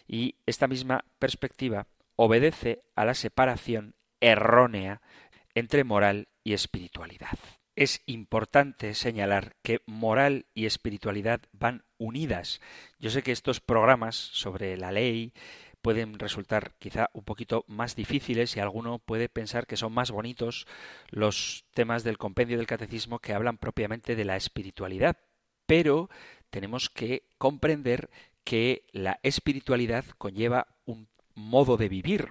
[0.05, 5.01] Y esta misma perspectiva obedece a la separación errónea
[5.55, 7.39] entre moral y espiritualidad.
[7.77, 12.59] Es importante señalar que moral y espiritualidad van unidas.
[12.97, 15.31] Yo sé que estos programas sobre la ley
[15.83, 20.65] pueden resultar quizá un poquito más difíciles y alguno puede pensar que son más bonitos
[21.11, 25.17] los temas del compendio del catecismo que hablan propiamente de la espiritualidad
[25.67, 26.09] pero
[26.49, 28.09] tenemos que comprender
[28.43, 32.29] que la espiritualidad conlleva un modo de vivir.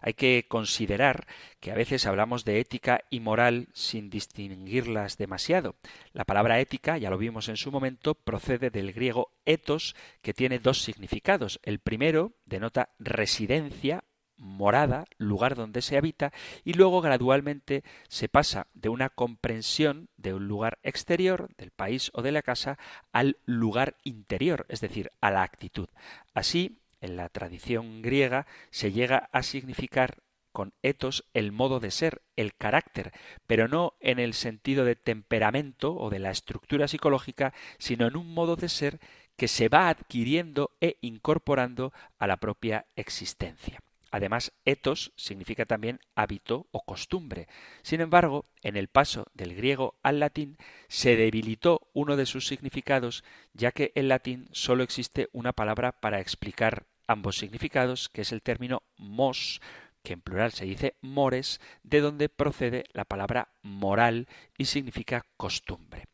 [0.00, 1.26] Hay que considerar
[1.60, 5.76] que a veces hablamos de ética y moral sin distinguirlas demasiado.
[6.12, 10.58] La palabra ética, ya lo vimos en su momento, procede del griego etos, que tiene
[10.58, 11.60] dos significados.
[11.62, 14.04] El primero denota residencia
[14.36, 16.32] morada, lugar donde se habita,
[16.64, 22.22] y luego gradualmente se pasa de una comprensión de un lugar exterior, del país o
[22.22, 22.78] de la casa,
[23.12, 25.88] al lugar interior, es decir, a la actitud.
[26.34, 30.18] Así, en la tradición griega se llega a significar
[30.52, 33.12] con etos el modo de ser, el carácter,
[33.46, 38.32] pero no en el sentido de temperamento o de la estructura psicológica, sino en un
[38.32, 39.00] modo de ser
[39.36, 43.80] que se va adquiriendo e incorporando a la propia existencia.
[44.12, 47.48] Además, etos significa también hábito o costumbre.
[47.82, 53.24] Sin embargo, en el paso del griego al latín se debilitó uno de sus significados,
[53.54, 58.42] ya que en latín solo existe una palabra para explicar ambos significados, que es el
[58.42, 59.60] término mos,
[60.02, 64.28] que en plural se dice mores, de donde procede la palabra moral
[64.58, 66.06] y significa costumbre.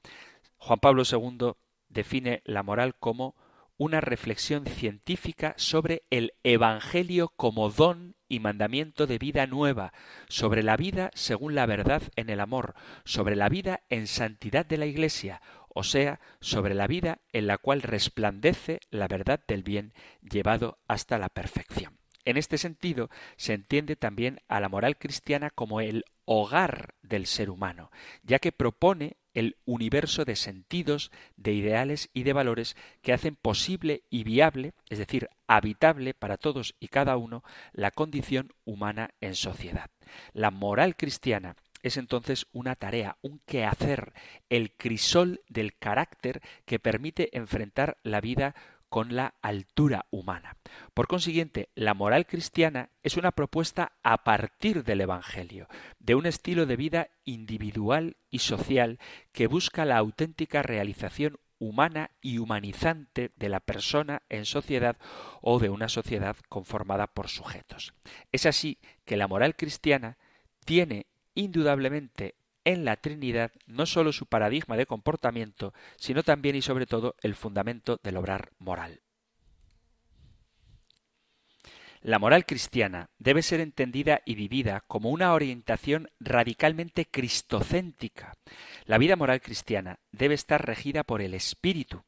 [0.57, 1.53] Juan Pablo II
[1.89, 3.35] define la moral como
[3.81, 9.95] una reflexión científica sobre el Evangelio como don y mandamiento de vida nueva,
[10.29, 12.75] sobre la vida según la verdad en el amor,
[13.05, 15.41] sobre la vida en santidad de la Iglesia,
[15.75, 19.93] o sea, sobre la vida en la cual resplandece la verdad del bien
[20.23, 21.99] llevado hasta la perfección.
[22.25, 27.51] En este sentido, se entiende también a la moral cristiana como el hogar del ser
[27.51, 27.91] humano,
[28.23, 34.05] ya que propone el universo de sentidos, de ideales y de valores que hacen posible
[34.11, 37.43] y viable, es decir, habitable para todos y cada uno,
[37.73, 39.91] la condición humana en sociedad.
[40.33, 44.13] La moral cristiana es entonces una tarea, un quehacer,
[44.49, 48.55] el crisol del carácter que permite enfrentar la vida
[48.91, 50.57] con la altura humana.
[50.95, 55.69] Por consiguiente, la moral cristiana es una propuesta a partir del Evangelio,
[56.01, 58.99] de un estilo de vida individual y social
[59.33, 64.97] que busca la auténtica realización humana y humanizante de la persona en sociedad
[65.41, 67.95] o de una sociedad conformada por sujetos.
[68.33, 70.19] Es así que la moral cristiana
[70.65, 76.87] tiene indudablemente en la Trinidad no sólo su paradigma de comportamiento, sino también y sobre
[76.87, 79.01] todo el fundamento del obrar moral.
[82.03, 88.33] La moral cristiana debe ser entendida y vivida como una orientación radicalmente cristocéntrica.
[88.87, 92.03] La vida moral cristiana debe estar regida por el espíritu.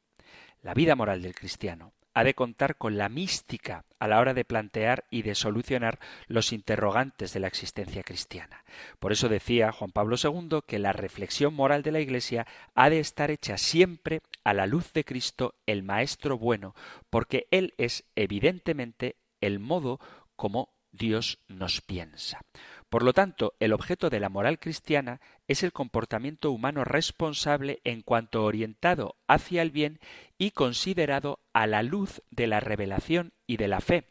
[0.62, 4.44] La vida moral del cristiano ha de contar con la mística a la hora de
[4.44, 8.64] plantear y de solucionar los interrogantes de la existencia cristiana.
[8.98, 13.00] Por eso decía Juan Pablo II que la reflexión moral de la Iglesia ha de
[13.00, 16.74] estar hecha siempre a la luz de Cristo, el Maestro bueno,
[17.10, 20.00] porque Él es evidentemente el modo
[20.36, 22.42] como Dios nos piensa.
[22.90, 28.02] Por lo tanto, el objeto de la moral cristiana es el comportamiento humano responsable en
[28.02, 29.98] cuanto orientado hacia el bien
[30.42, 34.08] y considerado a la luz de la revelación y de la fe,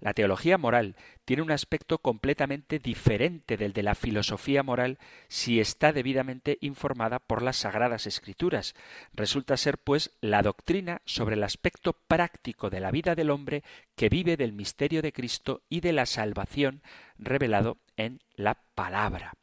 [0.00, 4.98] la teología moral tiene un aspecto completamente diferente del de la filosofía moral
[5.28, 8.74] si está debidamente informada por las sagradas escrituras.
[9.12, 13.62] Resulta ser, pues, la doctrina sobre el aspecto práctico de la vida del hombre
[13.94, 16.82] que vive del misterio de Cristo y de la salvación
[17.18, 19.34] revelado en la palabra.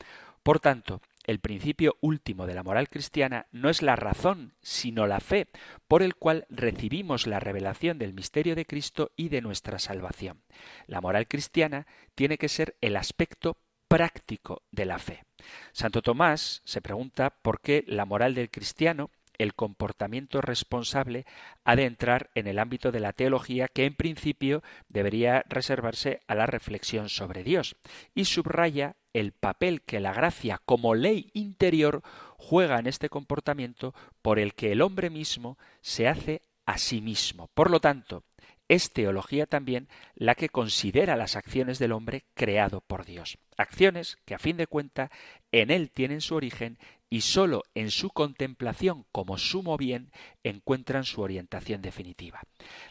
[0.43, 5.19] Por tanto, el principio último de la moral cristiana no es la razón, sino la
[5.19, 5.47] fe,
[5.87, 10.41] por el cual recibimos la revelación del misterio de Cristo y de nuestra salvación.
[10.87, 13.57] La moral cristiana tiene que ser el aspecto
[13.87, 15.23] práctico de la fe.
[15.71, 21.25] Santo Tomás se pregunta por qué la moral del cristiano el comportamiento responsable
[21.63, 26.35] ha de entrar en el ámbito de la teología que en principio debería reservarse a
[26.35, 27.75] la reflexión sobre Dios
[28.13, 32.01] y subraya el papel que la gracia como ley interior
[32.37, 37.49] juega en este comportamiento por el que el hombre mismo se hace a sí mismo.
[37.53, 38.23] Por lo tanto,
[38.67, 43.37] es teología también la que considera las acciones del hombre creado por Dios.
[43.57, 45.11] Acciones que a fin de cuenta
[45.51, 46.77] en él tienen su origen
[47.15, 50.11] y sólo en su contemplación como sumo bien
[50.43, 52.41] encuentran su orientación definitiva.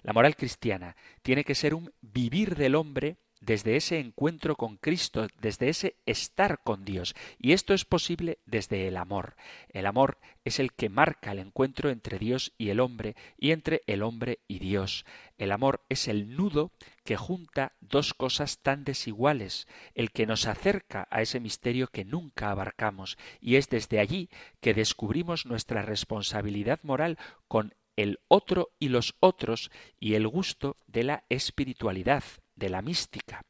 [0.01, 5.28] La moral cristiana tiene que ser un vivir del hombre desde ese encuentro con Cristo,
[5.40, 7.14] desde ese estar con Dios.
[7.38, 9.36] Y esto es posible desde el amor.
[9.68, 13.82] El amor es el que marca el encuentro entre Dios y el hombre y entre
[13.86, 15.05] el hombre y Dios.
[15.36, 16.70] El amor es el nudo
[17.05, 22.51] que junta dos cosas tan desiguales, el que nos acerca a ese misterio que nunca
[22.51, 24.30] abarcamos, y es desde allí
[24.61, 27.18] que descubrimos nuestra responsabilidad moral
[27.49, 29.70] con el otro y los otros
[30.01, 32.24] y el gusto de la espiritualidad,
[32.57, 33.42] de la mística.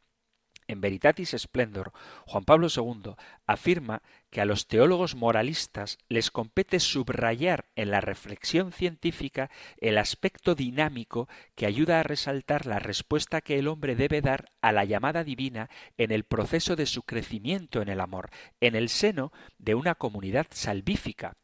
[0.66, 1.92] En Veritatis Splendor,
[2.26, 3.14] Juan Pablo II
[3.46, 10.54] afirma que a los teólogos moralistas les compete subrayar en la reflexión científica el aspecto
[10.54, 15.22] dinámico que ayuda a resaltar la respuesta que el hombre debe dar a la llamada
[15.22, 18.30] divina en el proceso de su crecimiento en el amor,
[18.60, 21.36] en el seno de una comunidad salvífica.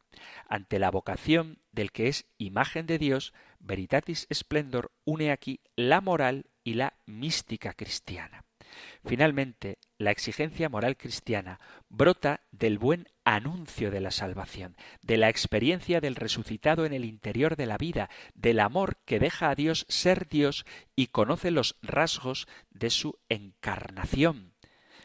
[0.49, 6.47] Ante la vocación del que es imagen de Dios, Veritatis Splendor une aquí la moral
[6.65, 8.45] y la mística cristiana.
[9.05, 11.59] Finalmente, la exigencia moral cristiana
[11.89, 17.57] brota del buen anuncio de la salvación, de la experiencia del resucitado en el interior
[17.57, 22.47] de la vida, del amor que deja a Dios ser Dios y conoce los rasgos
[22.71, 24.55] de su encarnación.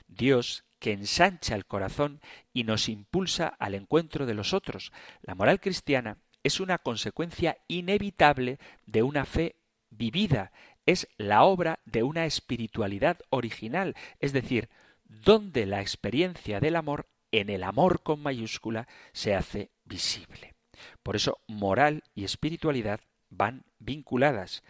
[0.07, 2.21] Dios que ensancha el corazón
[2.53, 4.91] y nos impulsa al encuentro de los otros.
[5.21, 9.55] La moral cristiana es una consecuencia inevitable de una fe
[9.89, 10.51] vivida,
[10.85, 14.69] es la obra de una espiritualidad original, es decir,
[15.03, 20.55] donde la experiencia del amor, en el amor con mayúscula, se hace visible.
[21.03, 24.63] Por eso moral y espiritualidad van vinculadas.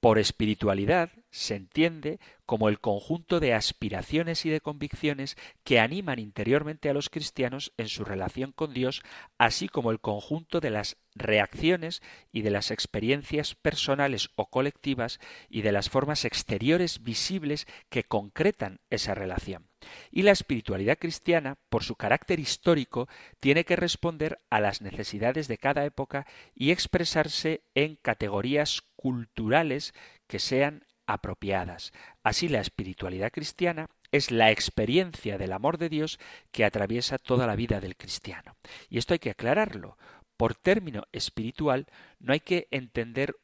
[0.00, 6.90] Por espiritualidad se entiende como el conjunto de aspiraciones y de convicciones que animan interiormente
[6.90, 9.02] a los cristianos en su relación con Dios,
[9.38, 12.02] así como el conjunto de las reacciones
[12.32, 18.80] y de las experiencias personales o colectivas y de las formas exteriores visibles que concretan
[18.90, 19.68] esa relación.
[20.10, 23.08] Y la espiritualidad cristiana, por su carácter histórico,
[23.40, 29.94] tiene que responder a las necesidades de cada época y expresarse en categorías culturales
[30.26, 31.92] que sean apropiadas.
[32.22, 37.56] Así la espiritualidad cristiana es la experiencia del amor de Dios que atraviesa toda la
[37.56, 38.56] vida del cristiano.
[38.90, 39.96] Y esto hay que aclararlo.
[40.36, 41.86] Por término espiritual
[42.20, 43.36] no hay que entender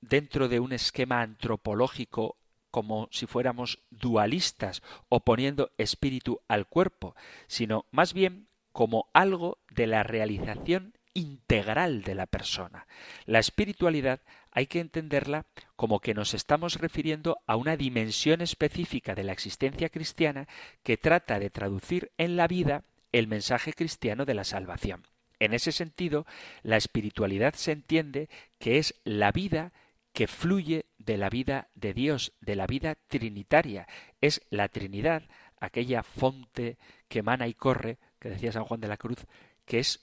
[0.00, 2.36] dentro de un esquema antropológico
[2.70, 7.14] como si fuéramos dualistas oponiendo espíritu al cuerpo,
[7.46, 12.86] sino más bien como algo de la realización integral de la persona.
[13.24, 14.20] La espiritualidad
[14.58, 15.46] hay que entenderla
[15.76, 20.48] como que nos estamos refiriendo a una dimensión específica de la existencia cristiana
[20.82, 22.82] que trata de traducir en la vida
[23.12, 25.06] el mensaje cristiano de la salvación.
[25.38, 26.26] En ese sentido,
[26.64, 28.28] la espiritualidad se entiende
[28.58, 29.72] que es la vida
[30.12, 33.86] que fluye de la vida de Dios, de la vida trinitaria.
[34.20, 35.22] Es la Trinidad,
[35.60, 39.24] aquella fonte que emana y corre, que decía San Juan de la Cruz,
[39.64, 40.00] que es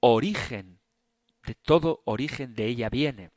[0.00, 0.80] origen,
[1.46, 3.30] de todo origen de ella viene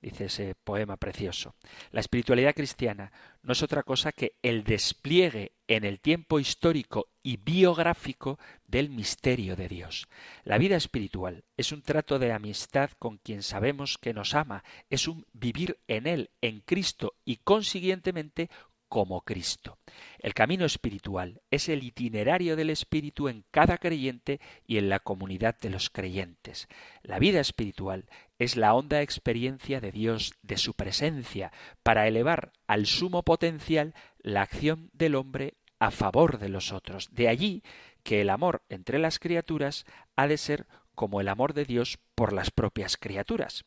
[0.00, 1.54] dice ese poema precioso.
[1.90, 7.36] La espiritualidad cristiana no es otra cosa que el despliegue en el tiempo histórico y
[7.36, 10.08] biográfico del misterio de Dios.
[10.44, 15.08] La vida espiritual es un trato de amistad con quien sabemos que nos ama, es
[15.08, 18.50] un vivir en Él, en Cristo, y consiguientemente
[18.88, 19.78] como Cristo.
[20.18, 25.58] El camino espiritual es el itinerario del Espíritu en cada creyente y en la comunidad
[25.58, 26.68] de los creyentes.
[27.02, 28.06] La vida espiritual
[28.38, 34.42] es la honda experiencia de Dios, de su presencia, para elevar al sumo potencial la
[34.42, 37.08] acción del hombre a favor de los otros.
[37.12, 37.62] De allí
[38.02, 39.84] que el amor entre las criaturas
[40.16, 43.64] ha de ser como el amor de Dios por las propias criaturas.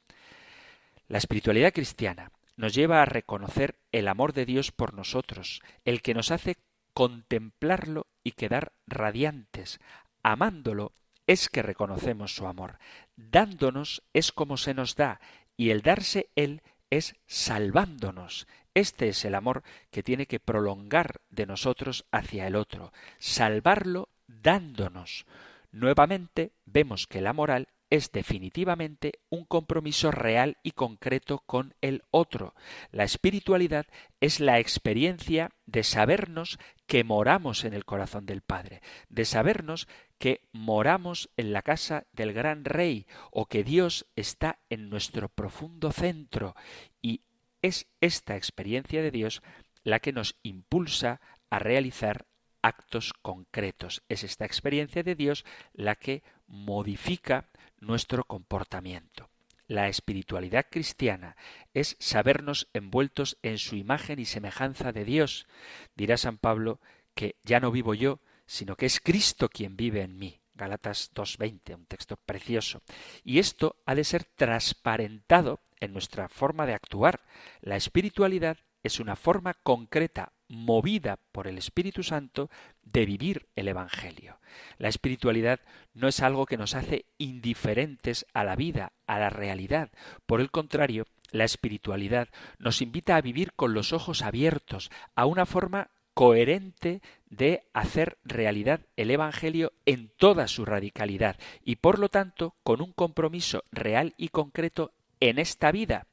[1.07, 2.31] La espiritualidad cristiana
[2.61, 6.57] nos lleva a reconocer el amor de Dios por nosotros, el que nos hace
[6.93, 9.79] contemplarlo y quedar radiantes.
[10.21, 10.93] Amándolo
[11.25, 12.77] es que reconocemos su amor.
[13.15, 15.19] Dándonos es como se nos da,
[15.57, 18.47] y el darse Él es salvándonos.
[18.75, 25.25] Este es el amor que tiene que prolongar de nosotros hacia el otro, salvarlo dándonos.
[25.71, 32.55] Nuevamente vemos que la moral es definitivamente un compromiso real y concreto con el otro.
[32.91, 33.85] La espiritualidad
[34.21, 40.47] es la experiencia de sabernos que moramos en el corazón del Padre, de sabernos que
[40.53, 46.55] moramos en la casa del gran Rey o que Dios está en nuestro profundo centro.
[47.01, 47.21] Y
[47.61, 49.43] es esta experiencia de Dios
[49.83, 51.19] la que nos impulsa
[51.49, 52.25] a realizar
[52.61, 54.01] actos concretos.
[54.07, 57.49] Es esta experiencia de Dios la que modifica
[57.81, 59.29] nuestro comportamiento.
[59.67, 61.35] La espiritualidad cristiana
[61.73, 65.47] es sabernos envueltos en su imagen y semejanza de Dios.
[65.95, 66.79] Dirá San Pablo
[67.15, 70.41] que ya no vivo yo, sino que es Cristo quien vive en mí.
[70.55, 72.81] Galatas 2.20, un texto precioso.
[73.23, 77.21] Y esto ha de ser transparentado en nuestra forma de actuar.
[77.61, 82.49] La espiritualidad es una forma concreta, movida por el Espíritu Santo,
[82.83, 84.39] de vivir el Evangelio.
[84.77, 85.61] La espiritualidad
[85.93, 89.91] no es algo que nos hace indiferentes a la vida, a la realidad.
[90.25, 92.27] Por el contrario, la espiritualidad
[92.59, 98.81] nos invita a vivir con los ojos abiertos, a una forma coherente de hacer realidad
[98.97, 104.27] el Evangelio en toda su radicalidad y por lo tanto con un compromiso real y
[104.27, 104.91] concreto
[105.21, 106.07] en esta vida.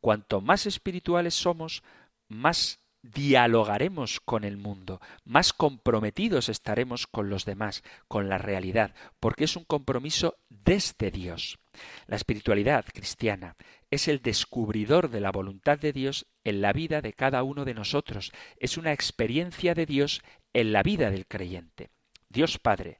[0.00, 1.84] Cuanto más espirituales somos,
[2.28, 9.44] más dialogaremos con el mundo, más comprometidos estaremos con los demás, con la realidad, porque
[9.44, 11.58] es un compromiso desde Dios.
[12.06, 13.56] La espiritualidad cristiana
[13.90, 17.74] es el descubridor de la voluntad de Dios en la vida de cada uno de
[17.74, 20.22] nosotros, es una experiencia de Dios
[20.54, 21.90] en la vida del creyente.
[22.30, 22.98] Dios Padre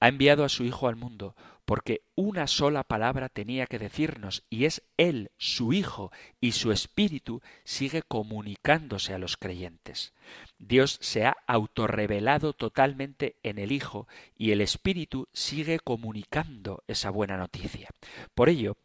[0.00, 1.34] ha enviado a su Hijo al mundo
[1.64, 7.40] porque una sola palabra tenía que decirnos, y es Él, su Hijo, y su Espíritu
[7.64, 10.12] sigue comunicándose a los creyentes.
[10.58, 17.36] Dios se ha autorrevelado totalmente en el Hijo, y el Espíritu sigue comunicando esa buena
[17.36, 17.88] noticia.
[18.34, 18.76] Por ello,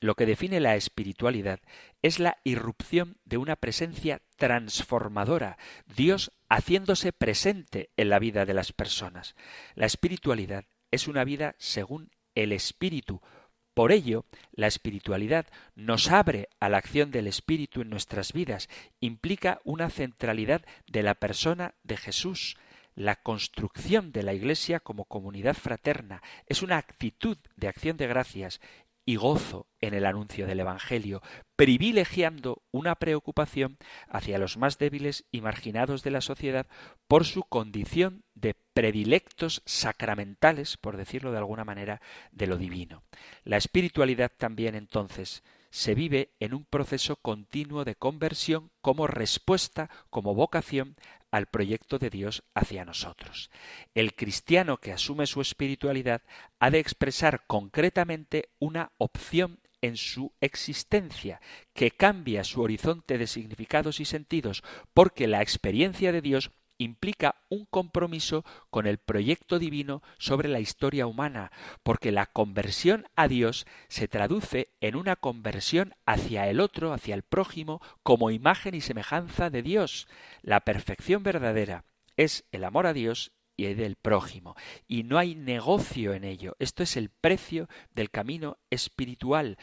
[0.00, 1.60] lo que define la espiritualidad
[2.02, 5.58] es la irrupción de una presencia transformadora,
[5.94, 9.34] Dios haciéndose presente en la vida de las personas.
[9.74, 13.20] La espiritualidad es una vida según el Espíritu.
[13.74, 15.46] Por ello, la espiritualidad
[15.76, 18.68] nos abre a la acción del Espíritu en nuestras vidas,
[19.00, 22.56] implica una centralidad de la persona de Jesús.
[22.94, 28.60] La construcción de la Iglesia como comunidad fraterna es una actitud de acción de gracias
[29.08, 31.22] y gozo en el anuncio del Evangelio,
[31.56, 36.66] privilegiando una preocupación hacia los más débiles y marginados de la sociedad
[37.06, 42.02] por su condición de predilectos sacramentales, por decirlo de alguna manera,
[42.32, 43.02] de lo divino.
[43.44, 50.34] La espiritualidad también entonces se vive en un proceso continuo de conversión como respuesta, como
[50.34, 50.96] vocación
[51.30, 53.50] al proyecto de Dios hacia nosotros.
[53.94, 56.22] El cristiano que asume su espiritualidad
[56.58, 61.40] ha de expresar concretamente una opción en su existencia,
[61.72, 64.62] que cambia su horizonte de significados y sentidos,
[64.92, 71.06] porque la experiencia de Dios implica un compromiso con el proyecto divino sobre la historia
[71.06, 71.52] humana,
[71.82, 77.22] porque la conversión a Dios se traduce en una conversión hacia el otro, hacia el
[77.22, 80.08] prójimo, como imagen y semejanza de Dios.
[80.42, 81.84] La perfección verdadera
[82.16, 84.54] es el amor a Dios y del prójimo.
[84.86, 86.56] Y no hay negocio en ello.
[86.60, 89.58] Esto es el precio del camino espiritual.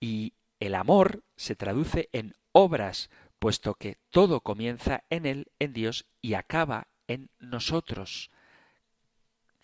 [0.00, 3.10] Y el amor se traduce en obras,
[3.44, 8.30] puesto que todo comienza en Él, en Dios, y acaba en nosotros.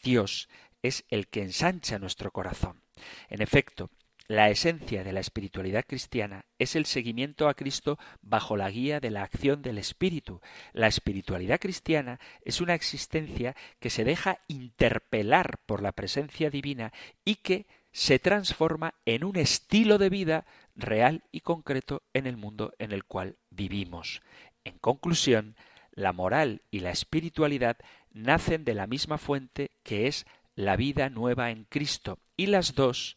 [0.03, 0.51] Dios
[0.83, 2.83] es el que ensancha nuestro corazón.
[3.31, 3.89] En efecto,
[4.29, 9.11] la esencia de la espiritualidad cristiana es el seguimiento a Cristo bajo la guía de
[9.11, 10.43] la acción del Espíritu.
[10.75, 16.93] La espiritualidad cristiana es una existencia que se deja interpelar por la presencia divina
[17.25, 22.73] y que se transforma en un estilo de vida real y concreto en el mundo
[22.79, 24.23] en el cual vivimos.
[24.65, 25.57] En conclusión,
[25.93, 27.77] la moral y la espiritualidad
[28.13, 33.17] nacen de la misma fuente que es la vida nueva en Cristo, y las dos,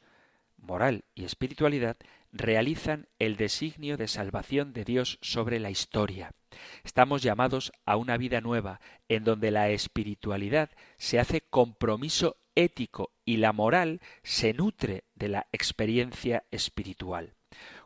[0.58, 1.98] moral y espiritualidad,
[2.32, 6.32] realizan el designio de salvación de Dios sobre la historia.
[6.84, 13.38] Estamos llamados a una vida nueva, en donde la espiritualidad se hace compromiso ético y
[13.38, 17.36] la moral se nutre de la experiencia espiritual.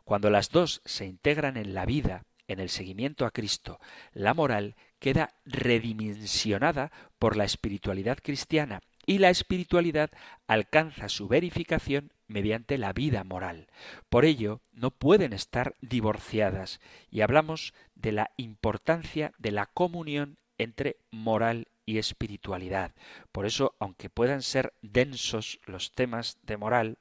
[0.04, 3.78] Cuando las dos se integran en la vida, en el seguimiento a Cristo,
[4.12, 10.10] la moral queda redimensionada por la espiritualidad cristiana y la espiritualidad
[10.46, 13.68] alcanza su verificación mediante la vida moral.
[14.08, 20.96] Por ello, no pueden estar divorciadas y hablamos de la importancia de la comunión entre
[21.10, 22.92] moral y espiritualidad.
[23.32, 26.98] Por eso, aunque puedan ser densos los temas de moral,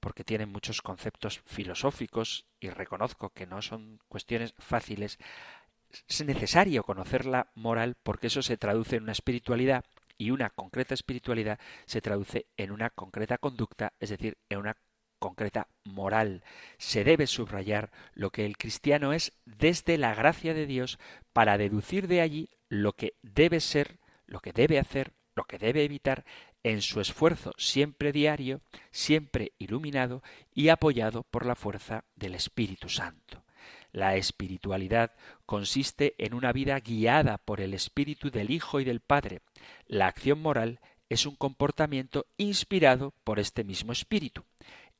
[0.00, 5.18] porque tienen muchos conceptos filosóficos y reconozco que no son cuestiones fáciles,
[6.08, 9.84] es necesario conocer la moral porque eso se traduce en una espiritualidad
[10.16, 14.76] y una concreta espiritualidad se traduce en una concreta conducta, es decir, en una
[15.18, 16.44] concreta moral.
[16.78, 20.98] Se debe subrayar lo que el cristiano es desde la gracia de Dios
[21.34, 23.98] para deducir de allí lo que debe ser,
[24.30, 26.24] lo que debe hacer, lo que debe evitar
[26.62, 30.22] en su esfuerzo siempre diario, siempre iluminado
[30.54, 33.44] y apoyado por la fuerza del Espíritu Santo.
[33.92, 35.12] La espiritualidad
[35.46, 39.40] consiste en una vida guiada por el Espíritu del Hijo y del Padre.
[39.86, 44.44] La acción moral es un comportamiento inspirado por este mismo Espíritu.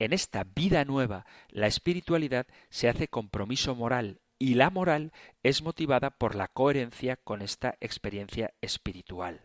[0.01, 5.13] En esta vida nueva, la espiritualidad se hace compromiso moral y la moral
[5.43, 9.43] es motivada por la coherencia con esta experiencia espiritual.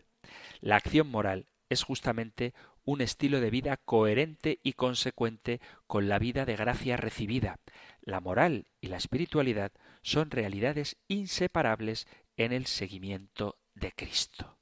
[0.60, 6.46] La acción moral es justamente un estilo de vida coherente y consecuente con la vida
[6.46, 7.60] de gracia recibida.
[8.00, 9.70] La moral y la espiritualidad
[10.00, 12.06] son realidades inseparables
[12.38, 14.58] en el seguimiento de Cristo.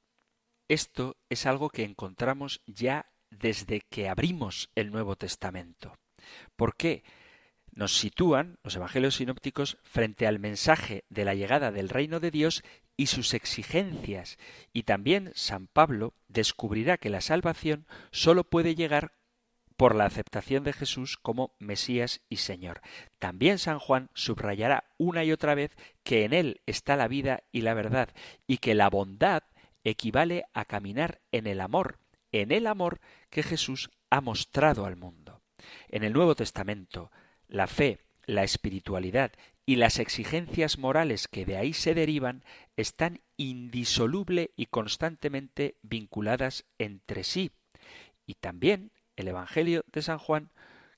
[0.67, 5.97] Esto es algo que encontramos ya desde que abrimos el Nuevo Testamento.
[6.57, 7.03] ¿Por qué?
[7.75, 12.63] Nos sitúan los evangelios sinópticos frente al mensaje de la llegada del reino de Dios
[12.95, 14.37] y sus exigencias,
[14.71, 19.13] y también San Pablo descubrirá que la salvación sólo puede llegar
[19.75, 22.79] por la aceptación de Jesús como Mesías y Señor.
[23.19, 27.61] También San Juan subrayará una y otra vez que en él está la vida y
[27.61, 28.09] la verdad,
[28.47, 29.43] y que la bondad
[29.83, 31.99] equivale a caminar en el amor,
[32.31, 35.41] en el amor que Jesús ha mostrado al mundo.
[35.89, 37.11] En el Nuevo Testamento,
[37.47, 39.31] la fe, la espiritualidad
[39.65, 42.43] y las exigencias morales que de ahí se derivan
[42.77, 47.51] están indisoluble y constantemente vinculadas entre sí.
[48.25, 50.51] Y también el Evangelio de San Juan,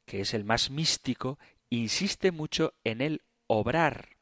[0.05, 1.39] que es el más místico,
[1.69, 4.17] insiste mucho en el obrar.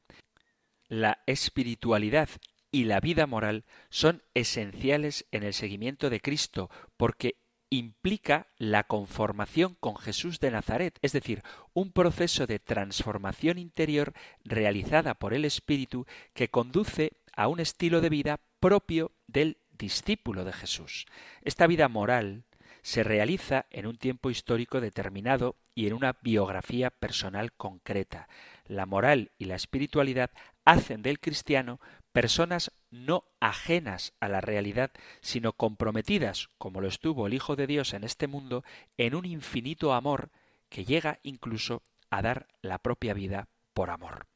[0.88, 2.30] La espiritualidad
[2.72, 7.38] y la vida moral son esenciales en el seguimiento de Cristo, porque
[7.70, 11.42] implica la conformación con Jesús de Nazaret, es decir,
[11.74, 14.14] un proceso de transformación interior
[14.44, 20.54] realizada por el Espíritu que conduce a un estilo de vida propio del discípulo de
[20.54, 21.06] Jesús.
[21.42, 22.46] Esta vida moral
[22.82, 28.30] se realiza en un tiempo histórico determinado y en una biografía personal concreta.
[28.68, 30.30] La moral y la espiritualidad
[30.66, 31.80] hacen del cristiano
[32.16, 37.94] personas no ajenas a la realidad, sino comprometidas, como lo estuvo el Hijo de Dios
[37.94, 38.64] en este mundo,
[38.96, 40.32] en un infinito amor
[40.70, 44.28] que llega incluso a dar la propia vida por amor.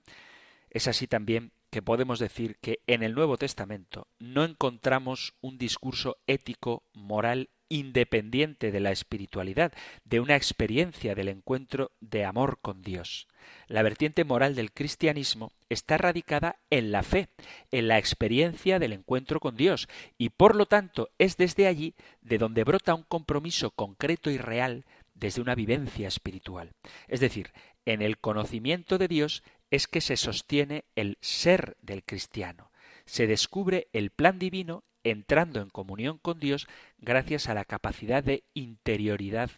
[0.70, 6.18] Es así también que podemos decir que en el Nuevo Testamento no encontramos un discurso
[6.28, 9.72] ético, moral independiente de la espiritualidad,
[10.04, 13.29] de una experiencia del encuentro de amor con Dios.
[13.68, 17.30] La vertiente moral del cristianismo está radicada en la fe,
[17.72, 19.88] en la experiencia del encuentro con Dios,
[20.18, 24.86] y por lo tanto es desde allí de donde brota un compromiso concreto y real
[25.14, 26.72] desde una vivencia espiritual.
[27.08, 27.52] Es decir,
[27.86, 32.72] en el conocimiento de Dios es que se sostiene el ser del cristiano.
[33.06, 36.68] Se descubre el plan divino entrando en comunión con Dios
[36.98, 39.50] gracias a la capacidad de interioridad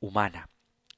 [0.00, 0.51] humana.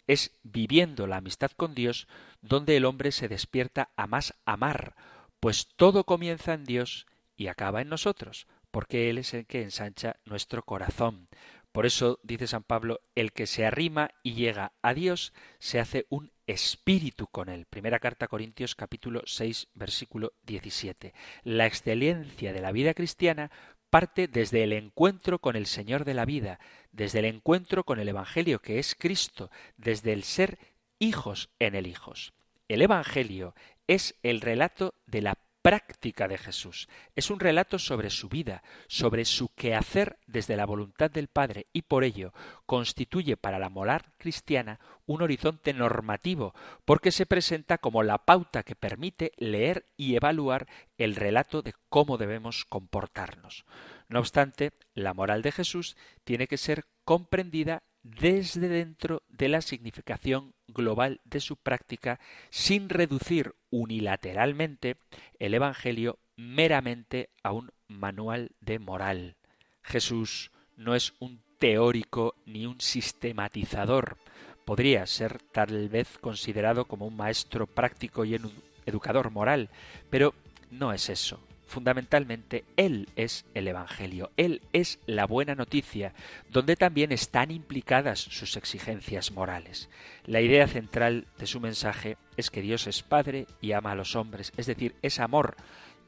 [0.07, 2.09] Es viviendo la amistad con Dios
[2.43, 4.95] donde el hombre se despierta a más amar,
[5.41, 10.17] pues todo comienza en Dios y acaba en nosotros, porque Él es el que ensancha
[10.25, 11.29] nuestro corazón.
[11.75, 16.07] Por eso dice San Pablo, el que se arrima y llega a Dios se hace
[16.09, 17.67] un espíritu con él.
[17.67, 21.15] Primera carta a Corintios capítulo 6 versículo 17.
[21.43, 23.51] La excelencia de la vida cristiana
[23.95, 26.59] parte desde el encuentro con el Señor de la vida,
[26.91, 30.59] desde el encuentro con el Evangelio que es Cristo, desde el ser
[30.99, 32.33] hijos en el hijos.
[32.67, 33.55] El Evangelio
[33.87, 36.91] es el relato de la práctica de Jesús.
[37.17, 41.81] Es un relato sobre su vida, sobre su quehacer desde la voluntad del Padre y
[41.81, 42.35] por ello
[42.67, 46.55] constituye para la moral cristiana un horizonte normativo,
[46.85, 50.67] porque se presenta como la pauta que permite leer y evaluar
[50.99, 53.65] el relato de cómo debemos comportarnos.
[54.11, 60.55] No obstante, la moral de Jesús tiene que ser comprendida desde dentro de la significación
[60.69, 64.97] global de su práctica sin reducir unilateralmente
[65.39, 69.37] el Evangelio meramente a un manual de moral.
[69.83, 74.19] Jesús no es un teórico ni un sistematizador.
[74.65, 78.53] Podría ser tal vez considerado como un maestro práctico y un
[78.87, 79.71] educador moral,
[80.11, 80.35] pero
[80.71, 81.41] no es eso.
[81.75, 86.14] Fundamentalmente, Él es el Evangelio, Él es la buena noticia,
[86.49, 89.91] donde también están implicadas sus exigencias morales.
[90.25, 94.14] La idea central de su mensaje es que Dios es Padre y ama a los
[94.14, 95.57] hombres, es decir, es amor,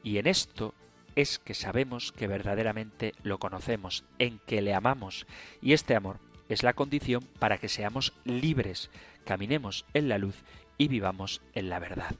[0.03, 0.73] y en esto
[1.17, 5.27] es que sabemos que verdaderamente lo conocemos, en que le amamos,
[5.61, 8.89] y este amor es la condición para que seamos libres,
[9.25, 10.45] caminemos en la luz
[10.77, 12.15] y vivamos en la verdad.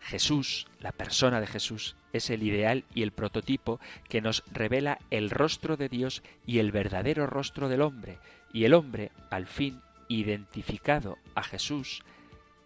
[0.00, 5.30] Jesús, la persona de Jesús, es el ideal y el prototipo que nos revela el
[5.30, 8.18] rostro de Dios y el verdadero rostro del hombre,
[8.52, 12.02] y el hombre, al fin identificado a Jesús,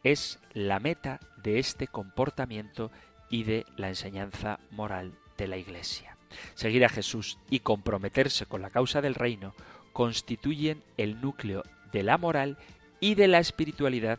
[0.03, 2.91] es la meta de este comportamiento
[3.29, 6.17] y de la enseñanza moral de la Iglesia.
[6.55, 9.55] Seguir a Jesús y comprometerse con la causa del reino
[9.93, 11.63] constituyen el núcleo
[11.93, 12.59] de la moral
[13.01, 14.19] y de la espiritualidad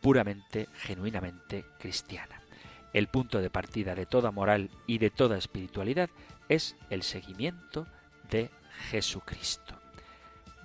[0.00, 2.39] puramente, genuinamente cristiana.
[2.92, 6.10] El punto de partida de toda moral y de toda espiritualidad
[6.48, 7.86] es el seguimiento
[8.30, 8.50] de
[8.90, 9.74] Jesucristo.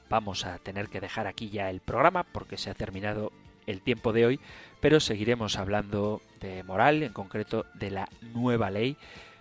[0.10, 3.32] Vamos a tener que dejar aquí ya el programa porque se ha terminado
[3.66, 4.40] el tiempo de hoy,
[4.80, 8.98] pero seguiremos hablando de moral, en concreto de la nueva ley,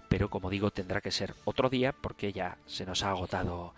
[0.08, 3.74] pero como digo tendrá que ser otro día porque ya se nos ha agotado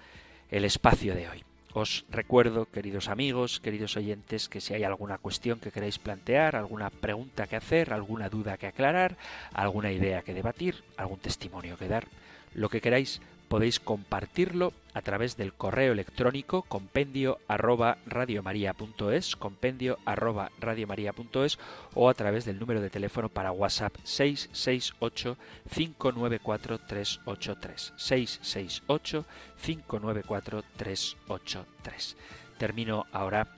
[0.50, 1.44] el espacio de hoy.
[1.76, 6.88] Os recuerdo, queridos amigos, queridos oyentes, que si hay alguna cuestión que queráis plantear, alguna
[6.88, 9.18] pregunta que hacer, alguna duda que aclarar,
[9.52, 12.08] alguna idea que debatir, algún testimonio que dar,
[12.54, 20.50] lo que queráis, podéis compartirlo a través del correo electrónico compendio arroba radiomaria.es, compendio arroba
[20.58, 21.58] radiomaria.es
[21.94, 25.36] o a través del número de teléfono para WhatsApp 668
[25.74, 29.24] 594 383 668
[29.62, 32.16] 594 383.
[32.58, 33.48] Termino ahora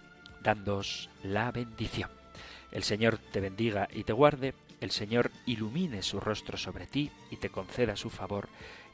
[0.42, 2.10] dándos la bendición.
[2.72, 7.36] El Señor te bendiga y te guarde, el Señor ilumine su rostro sobre ti y
[7.36, 8.48] te conceda su favor